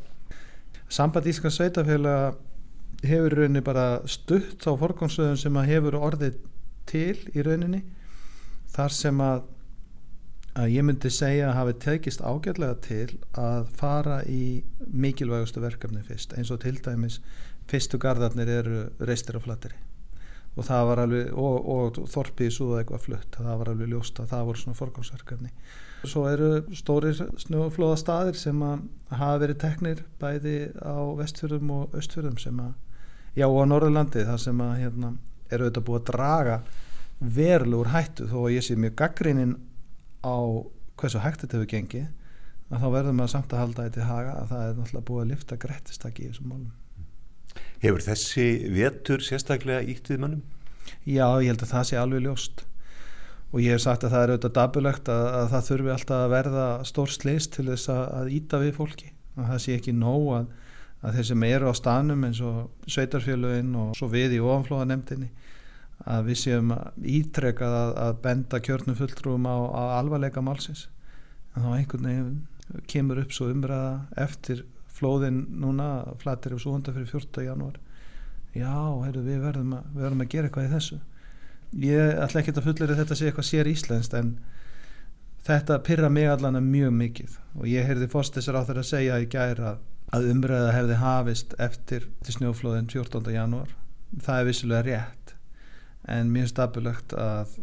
Samband 0.87 1.27
Íslandska 1.27 1.51
sveitafélaga 1.51 2.37
hefur 3.03 3.35
rauninni 3.41 3.61
bara 3.61 3.99
stutt 4.07 4.63
á 4.63 4.71
forgámsöðun 4.79 5.39
sem 5.41 5.59
að 5.59 5.69
hefur 5.73 5.99
orðið 5.99 6.39
til 6.87 7.17
í 7.35 7.43
rauninni 7.43 7.83
þar 8.71 8.95
sem 8.95 9.21
að, 9.21 9.43
að 10.57 10.71
ég 10.73 10.85
myndi 10.85 11.09
segja 11.13 11.51
að 11.51 11.57
hafi 11.59 11.75
tekist 11.83 12.23
ágjörlega 12.25 12.77
til 12.85 13.17
að 13.37 13.67
fara 13.77 14.21
í 14.25 14.63
mikilvægustu 14.89 15.61
verkefni 15.61 16.01
fyrst 16.05 16.33
eins 16.37 16.51
og 16.53 16.63
til 16.63 16.77
dæmis 16.81 17.19
fyrstu 17.69 17.99
gardarnir 18.01 18.49
eru 18.49 18.79
reistir 18.99 19.37
á 19.37 19.41
flatteri 19.43 19.77
og 20.57 20.65
það 20.65 20.87
var 20.89 21.01
alveg 21.03 21.35
og, 21.37 21.67
og 21.69 21.99
Þorpið 22.09 22.53
súða 22.55 22.79
eitthvað 22.81 23.03
flutt 23.03 23.37
það 23.37 23.59
var 23.61 23.71
alveg 23.73 23.91
ljóst 23.91 24.21
að 24.23 24.31
það 24.33 24.47
voru 24.49 24.63
svona 24.63 24.79
forgámsverkefni 24.79 25.53
svo 26.07 26.25
eru 26.29 26.49
stórir 26.77 27.21
snjóflóða 27.43 27.99
staðir 28.01 28.39
sem 28.39 28.65
að 28.65 28.83
hafa 29.11 29.37
verið 29.43 29.61
teknir 29.61 30.03
bæði 30.21 30.57
á 30.81 30.97
vestfjörðum 31.21 31.71
og 31.77 31.95
östfjörðum 32.01 32.41
sem 32.41 32.59
að 32.63 32.73
já 33.37 33.45
og 33.45 33.61
á 33.61 33.65
Norðurlandi 33.69 34.25
það 34.25 34.43
sem 34.47 34.61
að 34.65 34.75
hérna, 34.81 35.13
eru 35.51 35.67
auðvitað 35.67 35.87
búið 35.89 36.01
að 36.01 36.11
draga 36.11 36.59
verulegur 37.37 37.93
hættu 37.93 38.27
þó 38.29 38.37
að 38.43 38.53
ég 38.55 38.65
sé 38.65 38.77
mjög 38.77 38.97
gaggrínin 39.01 39.55
á 40.23 40.37
hversu 40.97 41.21
hægt 41.21 41.43
þetta 41.43 41.59
hefur 41.59 41.71
gengið 41.71 42.07
að 42.67 42.83
þá 42.83 42.87
verðum 42.91 43.19
við 43.19 43.25
að 43.25 43.33
samt 43.33 43.53
að 43.53 43.61
halda 43.63 43.87
þetta 43.87 44.01
í 44.01 44.07
haga 44.07 44.33
að 44.35 44.49
það 44.51 44.63
er 44.63 44.77
náttúrulega 44.77 45.07
búið 45.07 45.23
að 45.23 45.29
lifta 45.31 45.57
grættistak 45.63 46.19
í 46.19 46.27
þessum 46.27 46.49
málum. 46.51 46.71
Hefur 47.83 48.03
þessi 48.03 48.47
vetur 48.73 49.23
sérstaklega 49.23 49.85
ítt 49.93 50.09
við 50.11 50.23
mannum? 50.23 50.43
Já, 51.07 51.27
ég 51.43 51.51
held 51.51 51.63
að 51.63 51.71
það 51.71 51.87
sé 51.89 51.99
alveg 52.01 52.25
ljóst. 52.25 52.63
Og 53.53 53.61
ég 53.63 53.77
hef 53.77 53.83
sagt 53.85 54.03
að 54.03 54.13
það 54.13 54.23
er 54.23 54.33
auðvitað 54.33 54.55
dabulegt 54.57 55.11
að, 55.11 55.25
að 55.39 55.49
það 55.53 55.67
þurfi 55.69 55.91
alltaf 55.93 56.23
að 56.23 56.33
verða 56.33 56.65
stór 56.89 57.13
sleist 57.13 57.53
til 57.55 57.67
þess 57.69 57.91
að, 57.93 58.03
að 58.19 58.31
íta 58.35 58.59
við 58.63 58.73
fólki. 58.75 59.11
Og 59.37 59.47
það 59.47 59.61
sé 59.63 59.77
ekki 59.77 59.93
nóg 59.95 60.25
að, 60.35 60.49
að 60.99 61.17
þeir 61.17 61.29
sem 61.29 61.45
eru 61.47 61.71
á 61.71 61.73
stanum 61.79 62.25
eins 62.27 62.41
og 62.43 62.89
sveitarfélögin 62.91 63.77
og 63.79 63.93
svo 63.95 64.09
við 64.11 64.35
í 64.35 64.41
ofanflóðanemdini 64.43 65.29
að 66.05 66.29
við 66.29 66.39
séum 66.43 66.73
ítrekað 67.01 67.75
að 67.97 68.19
benda 68.23 68.59
kjörnum 68.63 68.97
fulltrúum 68.99 69.47
á, 69.49 69.57
á 69.73 69.83
alvarleika 69.97 70.43
málsins 70.45 70.87
en 71.55 71.65
þá 71.65 71.69
einhvern 71.73 72.09
veginn 72.09 72.83
kemur 72.91 73.21
upp 73.23 73.33
svo 73.33 73.49
umræða 73.51 73.91
eftir 74.27 74.65
flóðin 74.97 75.43
núna 75.61 75.89
flatir 76.21 76.55
og 76.55 76.61
svo 76.61 76.75
hundar 76.75 76.95
fyrir 76.95 77.09
14. 77.09 77.45
janúar 77.47 77.79
já, 78.57 78.73
heyrðu, 79.03 79.23
við, 79.25 79.41
verðum 79.43 79.75
að, 79.77 79.89
við 79.93 80.05
verðum 80.05 80.23
að 80.23 80.31
gera 80.33 80.49
eitthvað 80.49 80.67
í 80.67 80.73
þessu 80.75 80.99
ég 81.83 82.21
ætla 82.23 82.41
ekki 82.41 82.55
að 82.55 82.69
fullera 82.69 82.97
þetta 83.01 83.17
sé 83.17 83.27
eitthvað 83.29 83.49
sér 83.49 83.71
íslenskt 83.71 84.15
en 84.17 84.31
þetta 85.47 85.81
pyrra 85.87 86.09
mig 86.11 86.29
allan 86.31 86.59
mjög 86.63 86.95
mikið 87.01 87.37
og 87.57 87.67
ég 87.71 87.87
heyrði 87.87 88.09
fórstisar 88.11 88.57
á 88.59 88.65
þeirra 88.67 88.83
að 88.85 88.91
segja 88.91 89.19
í 89.21 89.29
gæra 89.31 89.77
að 90.15 90.29
umræða 90.31 90.73
hefði 90.75 90.99
hafist 91.01 91.55
eftir 91.59 92.07
snjóflóðin 92.27 92.89
14. 92.91 93.31
janúar 93.35 93.73
það 94.23 94.41
er 94.41 94.49
vissilega 94.49 94.85
rétt 94.87 95.16
en 96.07 96.31
mjög 96.31 96.51
stabilegt 96.53 97.13
að, 97.17 97.57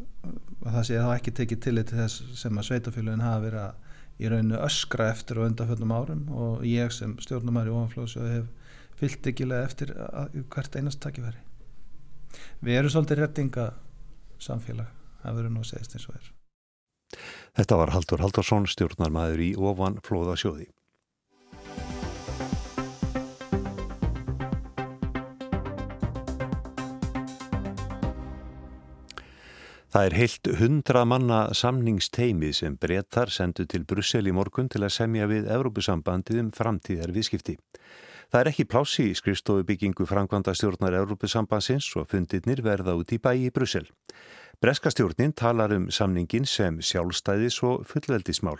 að 0.65 0.77
það 0.77 0.87
sé 0.89 0.99
að 0.99 1.07
það 1.07 1.17
ekki 1.17 1.35
tekið 1.41 1.63
tillit 1.67 1.91
til 1.91 2.01
þess 2.03 2.37
sem 2.43 2.61
að 2.61 2.69
sveitafélagin 2.69 3.25
hafa 3.25 3.45
verið 3.47 3.63
að 3.65 3.83
í 4.15 4.31
rauninu 4.31 4.61
öskra 4.63 5.09
eftir 5.11 5.41
og 5.41 5.49
undanfjöldum 5.49 5.95
árum 5.95 6.29
og 6.31 6.67
ég 6.69 6.93
sem 6.95 7.17
stjórnumæri 7.25 7.73
og 7.73 7.81
ofanflóðsjóði 7.81 8.37
hef 8.37 8.53
fyllt 9.01 9.27
ekkilega 9.33 9.67
eftir 9.67 9.91
hvert 10.55 10.79
einast 10.79 11.01
takkifæri. 11.03 11.41
Við 12.63 12.79
erum 12.79 12.95
svolítið 12.95 13.21
réttinga 13.23 13.67
samfélag, 14.43 14.93
það 15.23 15.41
verður 15.41 15.55
nú 15.55 15.65
að 15.65 15.71
segja 15.73 15.91
eins 15.91 16.09
og 16.09 16.17
er. 16.21 16.31
Þetta 17.55 17.79
var 17.79 17.93
Haldur 17.95 18.23
Haldursson, 18.23 18.71
stjórnarmæður 18.71 19.43
í 19.45 19.51
ofanflóðasjóði. 19.59 20.69
Það 29.95 30.09
er 30.09 30.15
heilt 30.19 30.49
hundra 30.59 31.05
manna 31.07 31.37
samningsteimi 31.55 32.49
sem 32.59 32.75
brettar 32.83 33.31
sendu 33.31 33.63
til 33.71 33.85
Brussel 33.87 34.27
í 34.27 34.33
morgun 34.35 34.67
til 34.67 34.81
að 34.83 34.91
semja 34.91 35.29
við 35.31 35.47
Európusambandið 35.55 36.41
um 36.41 36.49
framtíðar 36.57 37.13
viðskipti. 37.15 37.55
Það 38.27 38.41
er 38.41 38.51
ekki 38.51 38.67
plási 38.73 39.05
í 39.13 39.13
skrifstofubyggingu 39.15 40.09
Frankvanda 40.11 40.51
stjórnar 40.59 40.97
Európusambandsins 40.99 41.93
og 42.01 42.09
fundirnir 42.11 42.65
verða 42.67 42.97
út 42.99 43.15
í 43.15 43.21
bæi 43.23 43.45
í 43.45 43.53
Brussel. 43.55 43.87
Breska 44.59 44.91
stjórnin 44.91 45.37
talar 45.39 45.77
um 45.79 45.87
samningin 45.95 46.51
sem 46.51 46.83
sjálfstæðis 46.83 47.61
og 47.63 47.87
fullveldismál. 47.87 48.59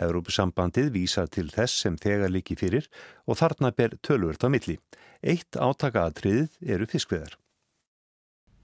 Európusambandið 0.00 0.88
vísar 0.96 1.28
til 1.28 1.50
þess 1.52 1.84
sem 1.84 2.00
þegar 2.00 2.32
líki 2.32 2.56
fyrir 2.56 2.88
og 3.28 3.42
þarna 3.44 3.74
ber 3.76 4.00
tölvört 4.00 4.40
á 4.40 4.48
milli. 4.48 4.80
Eitt 5.20 5.52
átakaðatriðið 5.52 6.56
eru 6.64 6.88
fiskveðar. 6.88 7.41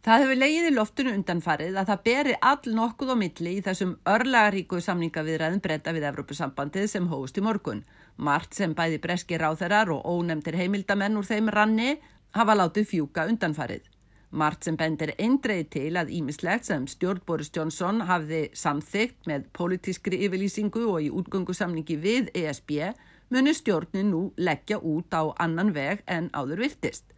Það 0.08 0.22
hefur 0.22 0.38
leiðið 0.40 0.66
í 0.66 0.72
loftinu 0.72 1.10
undanfarið 1.12 1.74
að 1.76 1.88
það 1.90 1.98
beri 2.06 2.34
all 2.50 2.70
nokkuð 2.78 3.10
á 3.12 3.16
milli 3.20 3.50
í 3.58 3.64
þessum 3.66 3.90
örlagaríku 4.08 4.78
samningaviðræðin 4.80 5.60
breyta 5.60 5.92
við 5.92 6.06
Evrópusambandið 6.08 6.86
sem 6.88 7.10
hóst 7.10 7.36
í 7.36 7.44
morgun. 7.44 7.82
Mart 8.16 8.56
sem 8.56 8.72
bæði 8.78 9.02
breski 9.04 9.36
ráþerar 9.36 9.92
og 9.92 10.06
ónemtir 10.08 10.56
heimildamenn 10.56 11.18
úr 11.20 11.28
þeim 11.28 11.50
ranni 11.52 11.90
hafa 12.38 12.56
látið 12.56 12.88
fjúka 12.94 13.26
undanfarið. 13.28 13.84
Mart 14.32 14.64
sem 14.64 14.80
bendir 14.80 15.12
eindreið 15.18 15.68
til 15.76 15.92
að 16.00 16.14
ímislegt 16.22 16.70
sem 16.70 16.88
stjórn 16.88 17.20
Boris 17.28 17.52
Johnson 17.52 18.00
hafði 18.08 18.46
samþygt 18.56 19.28
með 19.28 19.52
politískri 19.60 20.22
yfirlýsingu 20.24 20.86
og 20.88 21.04
í 21.04 21.12
útgöngusamningi 21.20 22.00
við 22.00 22.32
ESB 22.32 22.94
muni 23.28 23.52
stjórnin 23.52 24.08
nú 24.16 24.24
leggja 24.40 24.80
út 24.80 25.12
á 25.12 25.36
annan 25.36 25.76
veg 25.76 26.00
en 26.08 26.32
áður 26.32 26.64
virtist. 26.64 27.17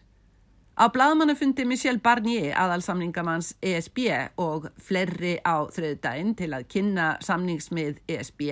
Á 0.80 0.88
bladmannafundi 0.88 1.66
Michel 1.68 1.98
Barnier 2.00 2.54
aðalsamningamanns 2.56 3.50
ESB 3.60 3.98
og 4.40 4.70
flerri 4.80 5.34
á 5.44 5.68
þriðdægin 5.68 6.30
til 6.38 6.54
að 6.56 6.62
kynna 6.72 7.08
samningsmið 7.20 7.98
ESB 8.08 8.46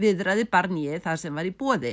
viðræði 0.00 0.46
Barnier 0.48 1.02
þar 1.04 1.18
sem 1.20 1.34
var 1.36 1.44
í 1.44 1.50
bóði. 1.52 1.90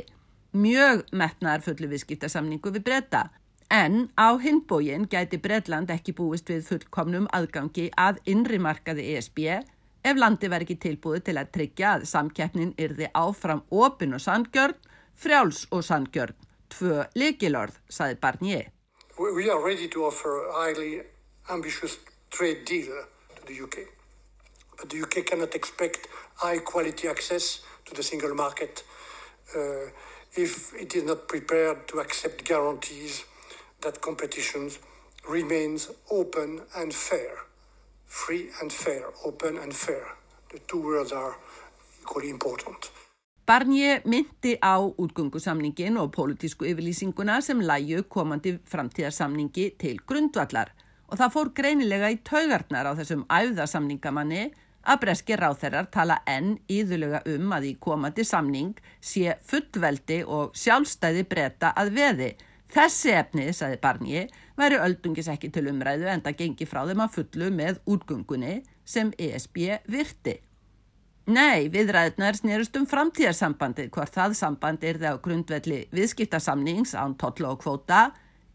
Mjög 0.56 1.02
metnar 1.12 1.60
fullu 1.66 1.90
viðskiptasamningu 1.92 2.72
við 2.78 2.86
breyta 2.86 3.26
en 3.68 4.08
á 4.16 4.32
hinbógin 4.40 5.04
gæti 5.12 5.42
Breitland 5.44 5.92
ekki 5.92 6.16
búist 6.16 6.48
við 6.48 6.64
fullkomnum 6.70 7.28
aðgangi 7.36 7.90
að 8.00 8.22
innrimarkaði 8.24 9.10
ESB 9.18 9.42
ef 9.52 10.22
landi 10.22 10.48
verði 10.54 10.70
ekki 10.70 10.78
tilbúið 10.86 11.26
til 11.28 11.36
að 11.42 11.52
tryggja 11.58 11.90
að 11.98 12.06
samkeppnin 12.14 12.72
yrði 12.80 13.12
áfram 13.12 13.66
opin 13.68 14.16
og 14.16 14.24
sandgjörn, 14.24 14.80
frjáls 15.20 15.66
og 15.76 15.84
sandgjörn. 15.84 16.40
Tvö 16.72 17.04
likilorð, 17.20 17.76
saði 17.92 18.16
Barnier. 18.24 18.72
We 19.20 19.50
are 19.50 19.64
ready 19.64 19.88
to 19.90 20.06
offer 20.06 20.48
a 20.48 20.54
highly 20.54 21.02
ambitious 21.52 22.00
trade 22.32 22.66
deal 22.66 23.06
to 23.36 23.46
the 23.46 23.62
UK. 23.62 23.88
But 24.78 24.90
the 24.90 25.02
UK 25.04 25.26
cannot 25.28 25.54
expect 25.54 26.08
high 26.36 26.58
quality 26.58 27.08
access 27.08 27.62
to 27.86 27.94
the 27.94 28.02
single 28.02 28.34
market 28.34 28.84
uh, 29.56 29.92
if 30.36 30.74
it 30.74 30.96
is 30.96 31.04
not 31.04 31.28
prepared 31.28 31.88
to 31.90 32.00
accept 32.00 32.44
guarantees 32.44 33.24
that 33.82 34.02
competition 34.02 34.72
remains 35.30 35.92
open 36.10 36.62
and 36.76 36.92
fair. 36.92 37.38
Free 38.08 38.50
and 38.62 38.74
fair, 38.74 39.06
open 39.24 39.58
and 39.58 39.76
fair. 39.76 40.08
The 40.52 40.60
two 40.60 40.82
words 40.82 41.12
are 41.12 41.38
equally 42.02 42.32
important. 42.32 42.90
Barnier 43.46 44.02
myndi 44.06 44.56
á 44.64 44.80
útgöngusamningin 44.80 45.98
og 46.00 46.14
pólitísku 46.16 46.64
yfirlýsinguna 46.64 47.42
sem 47.44 47.60
læju 47.60 48.06
komandi 48.08 48.54
framtíðarsamningi 48.72 49.66
til 49.82 49.98
grundvallar 50.08 50.72
og 51.12 51.20
það 51.20 51.34
fór 51.34 51.50
greinilega 51.58 52.12
í 52.14 52.22
taugarnar 52.24 52.88
á 52.88 52.92
þessum 52.96 53.26
æfðasamningamanni 53.28 54.46
að 54.88 55.02
breski 55.02 55.36
ráþeirar 55.36 55.90
tala 55.92 56.22
enn 56.24 56.56
íðulega 56.72 57.20
um 57.34 57.52
að 57.58 57.68
í 57.68 57.74
komandi 57.84 58.24
samning 58.24 58.80
sé 59.04 59.36
fullveldi 59.52 60.22
og 60.24 60.56
sjálfstæði 60.56 61.28
breyta 61.28 61.74
að 61.76 61.94
veði. 62.00 62.32
Þessi 62.74 63.12
efni, 63.12 63.50
saði 63.52 63.82
Barnier, 63.84 64.32
væri 64.56 64.80
öldungis 64.80 65.28
ekki 65.36 65.52
til 65.52 65.68
umræðu 65.68 66.08
en 66.16 66.24
það 66.24 66.40
gengi 66.46 66.72
frá 66.72 66.86
þeim 66.88 67.04
að 67.04 67.20
fullu 67.20 67.52
með 67.60 67.84
útgöngunni 67.92 68.56
sem 68.88 69.12
ESB 69.20 69.84
virti. 69.92 70.40
Nei, 71.24 71.70
viðræðnar 71.72 72.36
snerust 72.36 72.76
um 72.76 72.84
framtíðarsambandi 72.84 73.86
hvort 73.96 74.12
það 74.12 74.34
sambandi 74.36 74.90
er 74.90 74.98
það 75.00 75.14
á 75.16 75.24
grundvelli 75.24 75.78
viðskiptasamnings 75.96 76.92
án 77.00 77.14
totla 77.16 77.54
og 77.54 77.62
kvóta 77.62 78.10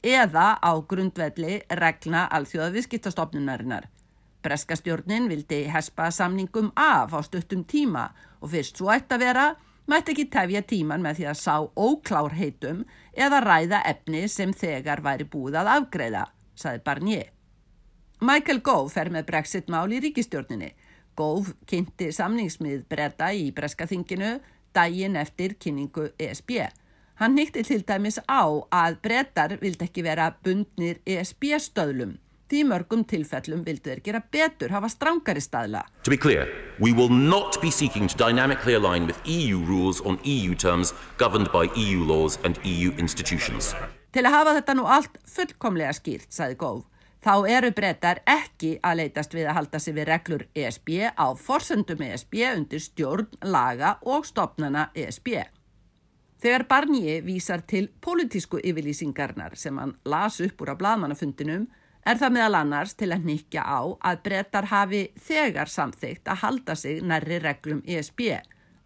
eða 0.04 0.59
á 0.61 0.72
grundvelli 0.85 1.62
regna 1.81 2.26
alþjóða 2.28 2.74
viðskiptastofnunarinnar. 2.74 3.87
Breskastjórnin 4.44 5.31
vildi 5.31 5.62
hespa 5.72 6.11
samningum 6.12 6.68
af 6.76 7.14
á 7.16 7.20
stuttum 7.24 7.62
tíma 7.64 8.11
og 8.42 8.52
fyrst 8.52 8.76
svo 8.76 8.92
ætti 8.92 9.16
að 9.16 9.24
vera 9.24 9.46
mætti 9.88 10.12
ekki 10.12 10.26
tefja 10.28 10.61
tíman 10.61 11.00
með 11.00 11.22
því 11.22 11.26
að 11.31 11.40
sá 11.40 11.54
óklárheitum 11.72 12.83
eða 13.16 13.40
ræða 13.46 13.81
efni 13.88 14.26
sem 14.28 14.52
þegar 14.52 15.00
væri 15.00 15.24
búið 15.24 15.57
að 15.62 15.72
afgreða, 15.78 16.26
saði 16.52 16.85
Barnier. 16.85 17.33
Michael 18.20 18.61
Gove 18.61 18.92
fer 18.92 19.09
með 19.09 19.24
Brexit 19.33 19.72
mál 19.72 19.88
í 19.88 20.02
ríkistjórninni 20.04 20.74
Gove 21.18 21.57
kynnti 21.66 22.12
samningsmið 22.14 22.85
breyta 22.90 23.33
í 23.35 23.48
breskaþinginu 23.54 24.37
daginn 24.76 25.18
eftir 25.18 25.57
kynningu 25.59 26.12
ESB. 26.18 26.68
Hann 27.18 27.35
nýtti 27.35 27.64
til 27.66 27.83
dæmis 27.83 28.20
á 28.31 28.46
að 28.70 29.00
breytar 29.02 29.57
vild 29.59 29.83
ekki 29.83 30.04
vera 30.07 30.31
bundnir 30.44 31.00
ESB-stöðlum. 31.02 32.14
Því 32.48 32.61
mörgum 32.64 33.02
tilfellum 33.04 33.64
vildu 33.66 33.90
þeir 33.90 34.00
gera 34.07 34.20
betur, 34.33 34.70
hafa 34.72 34.88
strángari 34.88 35.42
staðla. 35.44 35.83
To 36.07 36.11
be 36.14 36.16
clear, 36.16 36.46
we 36.81 36.94
will 36.96 37.11
not 37.11 37.59
be 37.61 37.70
seeking 37.70 38.09
to 38.09 38.16
dynamically 38.16 38.78
align 38.78 39.11
with 39.11 39.18
EU 39.26 39.59
rules 39.68 40.00
on 40.00 40.16
EU 40.24 40.54
terms 40.54 40.94
governed 41.18 41.50
by 41.52 41.66
EU 41.76 42.07
laws 42.07 42.38
and 42.44 42.57
EU 42.64 42.94
institutions. 42.96 43.74
Til 44.14 44.24
að 44.24 44.38
hafa 44.38 44.54
þetta 44.61 44.78
nú 44.78 44.87
allt 44.88 45.18
fullkomlega 45.28 45.92
skýrt, 45.98 46.31
sagði 46.33 46.57
Góð, 46.62 46.87
þá 47.24 47.33
eru 47.50 47.70
breytar 47.74 48.22
ekki 48.28 48.76
að 48.85 49.00
leytast 49.02 49.35
við 49.35 49.48
að 49.50 49.59
halda 49.59 49.81
sig 49.83 49.96
við 49.96 50.09
reglur 50.09 50.44
ESB 50.54 50.90
á 51.11 51.26
forsendum 51.35 52.02
ESB 52.07 52.35
undir 52.54 52.83
stjórn, 52.83 53.28
laga 53.42 53.96
og 54.07 54.26
stopnana 54.26 54.90
ESB. 54.94 55.35
Þegar 56.38 56.68
Barnier 56.70 57.24
vísar 57.26 57.64
til 57.66 57.88
politísku 58.00 58.61
yfirlýsingarnar 58.62 59.57
sem 59.59 59.78
hann 59.78 59.96
las 60.07 60.38
upp 60.40 60.62
úr 60.62 60.70
að 60.74 60.83
bladmannafundinum 60.85 61.66
er 62.07 62.20
það 62.20 62.35
meðal 62.37 62.59
annars 62.61 62.94
til 62.94 63.11
að 63.11 63.26
nýkja 63.26 63.64
á 63.66 63.81
að 63.83 64.22
breytar 64.28 64.68
hafi 64.70 65.02
þegar 65.18 65.68
samþygt 65.72 66.31
að 66.31 66.40
halda 66.44 66.76
sig 66.78 67.02
nærri 67.02 67.40
reglum 67.42 67.83
ESB. 67.83 68.38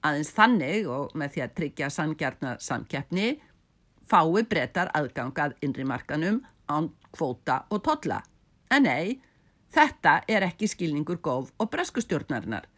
Aðeins 0.03 0.33
þannig 0.35 0.89
og 0.91 1.13
með 1.15 1.35
því 1.35 1.45
að 1.45 1.55
tryggja 1.61 1.91
sangjarnar 1.93 2.65
samkeppni 2.65 3.29
fái 4.09 4.43
breytar 4.49 4.91
aðgangað 4.97 5.55
innri 5.63 5.85
markanum 5.87 6.41
án 6.73 6.89
kvóta 7.13 7.65
og 7.71 7.83
totla. 7.87 8.23
En 8.71 8.87
nei, 8.89 9.21
þetta 9.73 10.23
er 10.29 10.47
ekki 10.49 10.69
skilningur 10.71 11.21
góf 11.23 11.53
og 11.59 11.71
breskustjórnarinnar. 11.73 12.69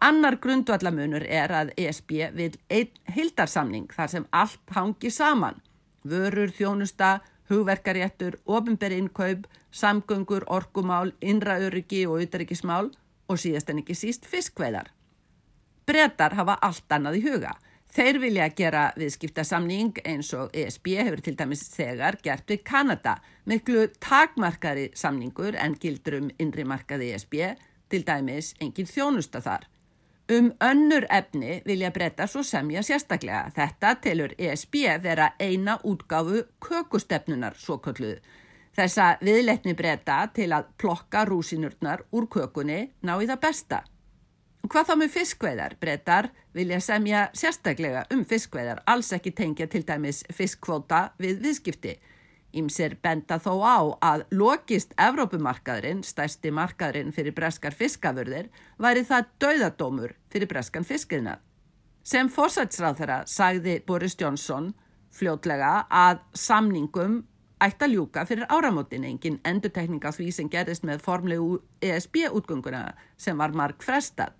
Annar 0.00 0.38
grundvallamunur 0.40 1.26
er 1.28 1.52
að 1.52 1.74
ESB 1.76 2.12
vil 2.32 2.54
einn 2.72 3.14
hildarsamning 3.14 3.90
þar 3.92 4.12
sem 4.14 4.24
allt 4.32 4.72
hangi 4.72 5.10
saman. 5.12 5.58
Vörur, 6.08 6.48
þjónusta, 6.56 7.18
hugverkaréttur, 7.50 8.38
ofinberi 8.46 8.96
innkaup, 9.02 9.44
samgöngur, 9.70 10.46
orkumál, 10.48 11.12
innraöryggi 11.20 12.06
og 12.08 12.22
ytterryggismál 12.24 12.88
og 13.28 13.42
síðast 13.42 13.70
en 13.70 13.82
ekki 13.82 13.98
síst 13.98 14.24
fiskveidar. 14.26 14.88
Bretar 15.86 16.38
hafa 16.38 16.56
allt 16.64 16.96
annað 16.96 17.20
í 17.20 17.24
huga. 17.26 17.52
Þeir 17.90 18.20
vilja 18.22 18.44
gera 18.54 18.84
viðskiptasamning 18.94 19.96
eins 20.06 20.28
og 20.38 20.52
ESB 20.54 20.92
hefur 21.00 21.22
til 21.26 21.34
dæmis 21.34 21.64
þegar 21.72 22.20
gert 22.22 22.46
við 22.52 22.62
Kanada 22.62 23.16
miklu 23.50 23.88
takmarkari 23.98 24.92
samningur 24.94 25.58
en 25.58 25.74
gildur 25.74 26.20
um 26.20 26.28
innri 26.38 26.62
markaði 26.62 27.10
ESB, 27.16 27.34
til 27.90 28.06
dæmis 28.06 28.52
engin 28.62 28.86
þjónusta 28.86 29.42
þar. 29.42 29.66
Um 30.30 30.52
önnur 30.62 31.08
efni 31.10 31.58
vilja 31.66 31.90
breyta 31.90 32.28
svo 32.30 32.44
semja 32.46 32.84
sérstaklega. 32.86 33.50
Þetta 33.56 33.94
telur 34.04 34.34
ESB 34.38 34.76
vera 35.02 35.32
eina 35.42 35.80
útgáfu 35.82 36.44
kökustefnunar 36.62 37.58
svo 37.58 37.80
kolluð. 37.82 38.20
Þessa 38.70 39.16
viðletni 39.18 39.74
breyta 39.74 40.28
til 40.30 40.52
að 40.54 40.70
plokka 40.78 41.24
rúsinurnar 41.26 42.06
úr 42.14 42.30
kökunni 42.30 42.84
ná 43.02 43.18
í 43.18 43.26
það 43.26 43.42
besta. 43.42 43.82
Hvað 44.68 44.86
þá 44.86 44.94
með 45.00 45.12
fiskveðar? 45.14 45.74
Brettar 45.80 46.28
vilja 46.54 46.80
semja 46.84 47.26
sérstaklega 47.34 48.04
um 48.12 48.26
fiskveðar, 48.28 48.82
alls 48.86 49.12
ekki 49.16 49.32
tengja 49.32 49.66
til 49.70 49.82
dæmis 49.88 50.20
fiskkvóta 50.36 51.10
við 51.18 51.40
viðskipti. 51.46 51.94
Ímser 52.60 52.96
benda 53.02 53.38
þó 53.38 53.52
á 53.62 53.78
að 54.02 54.24
lokist 54.34 54.92
Evrópumarkaðurinn, 54.98 56.02
stærsti 56.02 56.50
markaðurinn 56.50 57.14
fyrir 57.14 57.34
breskar 57.34 57.74
fiskafurðir, 57.74 58.50
væri 58.78 59.04
það 59.06 59.30
dauðadómur 59.42 60.14
fyrir 60.30 60.50
breskan 60.50 60.86
fiskiðnað. 60.86 61.38
Sem 62.02 62.28
fórsætsráð 62.32 63.00
þeirra 63.00 63.18
sagði 63.30 63.76
Boris 63.86 64.16
Johnson 64.18 64.72
fljótlega 65.14 65.86
að 65.88 66.20
samningum 66.34 67.20
ætti 67.60 67.86
að 67.86 67.94
ljúka 67.94 68.24
fyrir 68.26 68.50
áramótin 68.50 69.04
engin 69.04 69.38
endutekninga 69.46 70.12
því 70.16 70.30
sem 70.34 70.50
gerist 70.50 70.86
með 70.86 71.04
formlegu 71.04 71.60
ESB-útgönguna 71.84 72.84
sem 73.20 73.38
var 73.38 73.54
mark 73.54 73.84
frestað. 73.84 74.34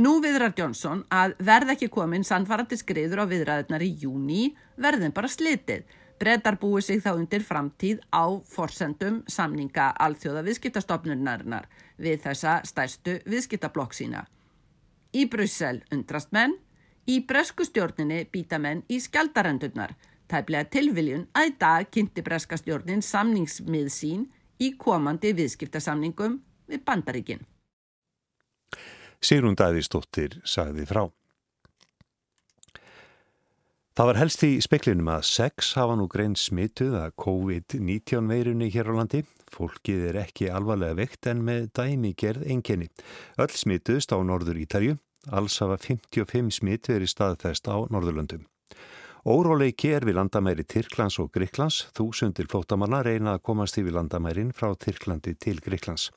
Nú 0.00 0.14
viðrar 0.24 0.54
Johnson 0.56 1.02
að 1.12 1.34
verð 1.44 1.74
ekki 1.74 1.90
komin 1.92 2.22
sannfarandi 2.24 2.78
skriður 2.80 3.20
á 3.20 3.24
viðræðunar 3.28 3.82
í 3.84 3.90
júni 4.00 4.54
verðin 4.80 5.12
bara 5.12 5.28
slitið. 5.28 5.82
Brettar 6.20 6.56
búið 6.62 6.86
sig 6.86 7.02
þá 7.04 7.10
undir 7.18 7.44
framtíð 7.44 8.00
á 8.08 8.24
forsendum 8.48 9.18
samninga 9.28 9.90
alþjóða 10.00 10.44
viðskiptastofnunarinnar 10.46 11.68
við 12.00 12.24
þessa 12.24 12.56
stærstu 12.64 13.18
viðskiptablokk 13.28 13.98
sína. 13.98 14.24
Í 15.12 15.26
Brussel 15.28 15.82
undrast 15.92 16.32
menn, 16.32 16.56
í 17.04 17.20
bresku 17.20 17.68
stjórninni 17.68 18.24
býta 18.32 18.56
menn 18.62 18.86
í 18.88 19.02
skjaldarendurnar. 19.04 19.96
Tæplega 20.32 20.70
tilviljun 20.78 21.28
að 21.36 21.52
í 21.52 21.56
dag 21.60 21.92
kynnti 21.92 22.24
breska 22.24 22.56
stjórnin 22.56 23.04
samningsmið 23.04 23.92
sín 23.92 24.28
í 24.56 24.72
komandi 24.80 25.36
viðskiptasamningum 25.36 26.40
við 26.70 26.86
bandaríkinn. 26.88 27.48
Sigrun 29.20 29.56
Dæðistóttir 29.58 30.40
sagði 30.48 30.86
frá. 30.88 31.08
Það 34.00 34.06
var 34.08 34.18
helst 34.20 34.42
í 34.46 34.50
speklinum 34.64 35.08
að 35.12 35.26
sex 35.28 35.74
hafa 35.76 35.96
nú 35.98 36.06
grein 36.08 36.36
smituð 36.38 36.94
að 36.96 37.10
COVID-19 37.20 38.30
veirunni 38.30 38.70
hér 38.72 38.88
á 38.88 38.96
landi. 38.96 39.20
Fólkið 39.52 40.06
er 40.08 40.18
ekki 40.22 40.48
alvarlega 40.48 40.96
vekt 41.02 41.28
en 41.28 41.42
með 41.44 41.66
dæmi 41.76 42.14
gerð 42.16 42.46
enginni. 42.48 42.88
Öll 43.36 43.52
smituðst 43.52 44.14
á 44.14 44.18
norður 44.24 44.62
Ítalju. 44.62 44.96
Alls 45.28 45.58
hafa 45.60 45.76
55 45.76 46.54
smit 46.62 46.88
verið 46.88 47.12
staðfest 47.12 47.68
á 47.68 47.76
Norðurlöndum. 47.92 48.46
Óróleiki 49.28 49.90
er 49.92 50.06
við 50.08 50.16
landamæri 50.16 50.64
Tyrklands 50.64 51.18
og 51.20 51.28
Gríklands. 51.34 51.90
Þúsundir 51.92 52.48
flótamanna 52.48 53.02
reyna 53.04 53.36
að 53.36 53.44
komast 53.50 53.76
yfir 53.76 53.98
landamærin 53.98 54.54
frá 54.56 54.72
Tyrklandi 54.80 55.36
til 55.36 55.60
Gríklands. 55.60 56.08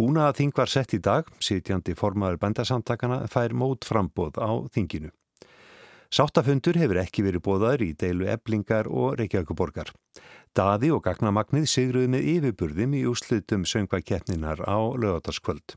Búna 0.00 0.30
að 0.30 0.38
þing 0.38 0.52
var 0.56 0.70
sett 0.72 0.94
í 0.96 0.98
dag, 1.04 1.26
sitjandi 1.44 1.92
formaður 1.92 2.38
bændasamtakana 2.40 3.18
fær 3.28 3.52
mót 3.52 3.84
frambóð 3.84 4.38
á 4.40 4.48
þinginu. 4.72 5.10
Sáttafundur 6.08 6.78
hefur 6.80 7.02
ekki 7.02 7.24
verið 7.26 7.44
bóðaður 7.44 7.84
í 7.84 7.90
deilu 8.00 8.30
eblingar 8.32 8.88
og 8.88 9.18
Reykjavíkuborgar. 9.20 9.92
Daði 10.56 10.88
og 10.96 11.04
gagnamagnið 11.04 11.68
sigruði 11.68 12.14
með 12.16 12.30
yfirburðum 12.32 12.96
í 12.96 13.04
úslutum 13.12 13.68
söngvakeppninar 13.68 14.64
á 14.64 14.78
lögataskvöld. 14.96 15.76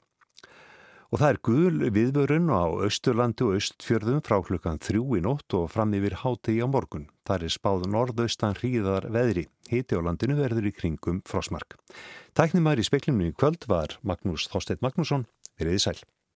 Og 1.14 1.20
það 1.22 1.30
er 1.30 1.38
gul 1.46 1.90
viðvörun 1.94 2.48
á 2.50 2.66
Östurlandi 2.88 3.46
og 3.46 3.60
Östfjörðum 3.60 4.24
frá 4.26 4.40
klukkan 4.42 4.80
þrjú 4.82 5.20
í 5.20 5.22
nótt 5.22 5.54
og 5.54 5.68
fram 5.70 5.92
yfir 5.94 6.16
háti 6.24 6.56
á 6.58 6.66
morgun. 6.66 7.06
Það 7.30 7.46
er 7.46 7.54
spáð 7.54 7.86
norðaustan 7.94 8.58
hríðar 8.58 9.06
veðri. 9.14 9.44
Hiti 9.70 9.94
á 9.94 10.02
landinu 10.02 10.40
verður 10.40 10.72
í 10.72 10.74
kringum 10.74 11.22
frosmark. 11.30 11.78
Tæknumar 12.34 12.82
í 12.82 12.88
speklimnu 12.90 13.30
í 13.30 13.36
kvöld 13.38 13.70
var 13.70 13.94
Magnús 14.02 14.48
Þorstedt 14.50 14.82
Magnússon. 14.82 15.28
Verðið 15.62 15.86
sæl. 15.86 16.02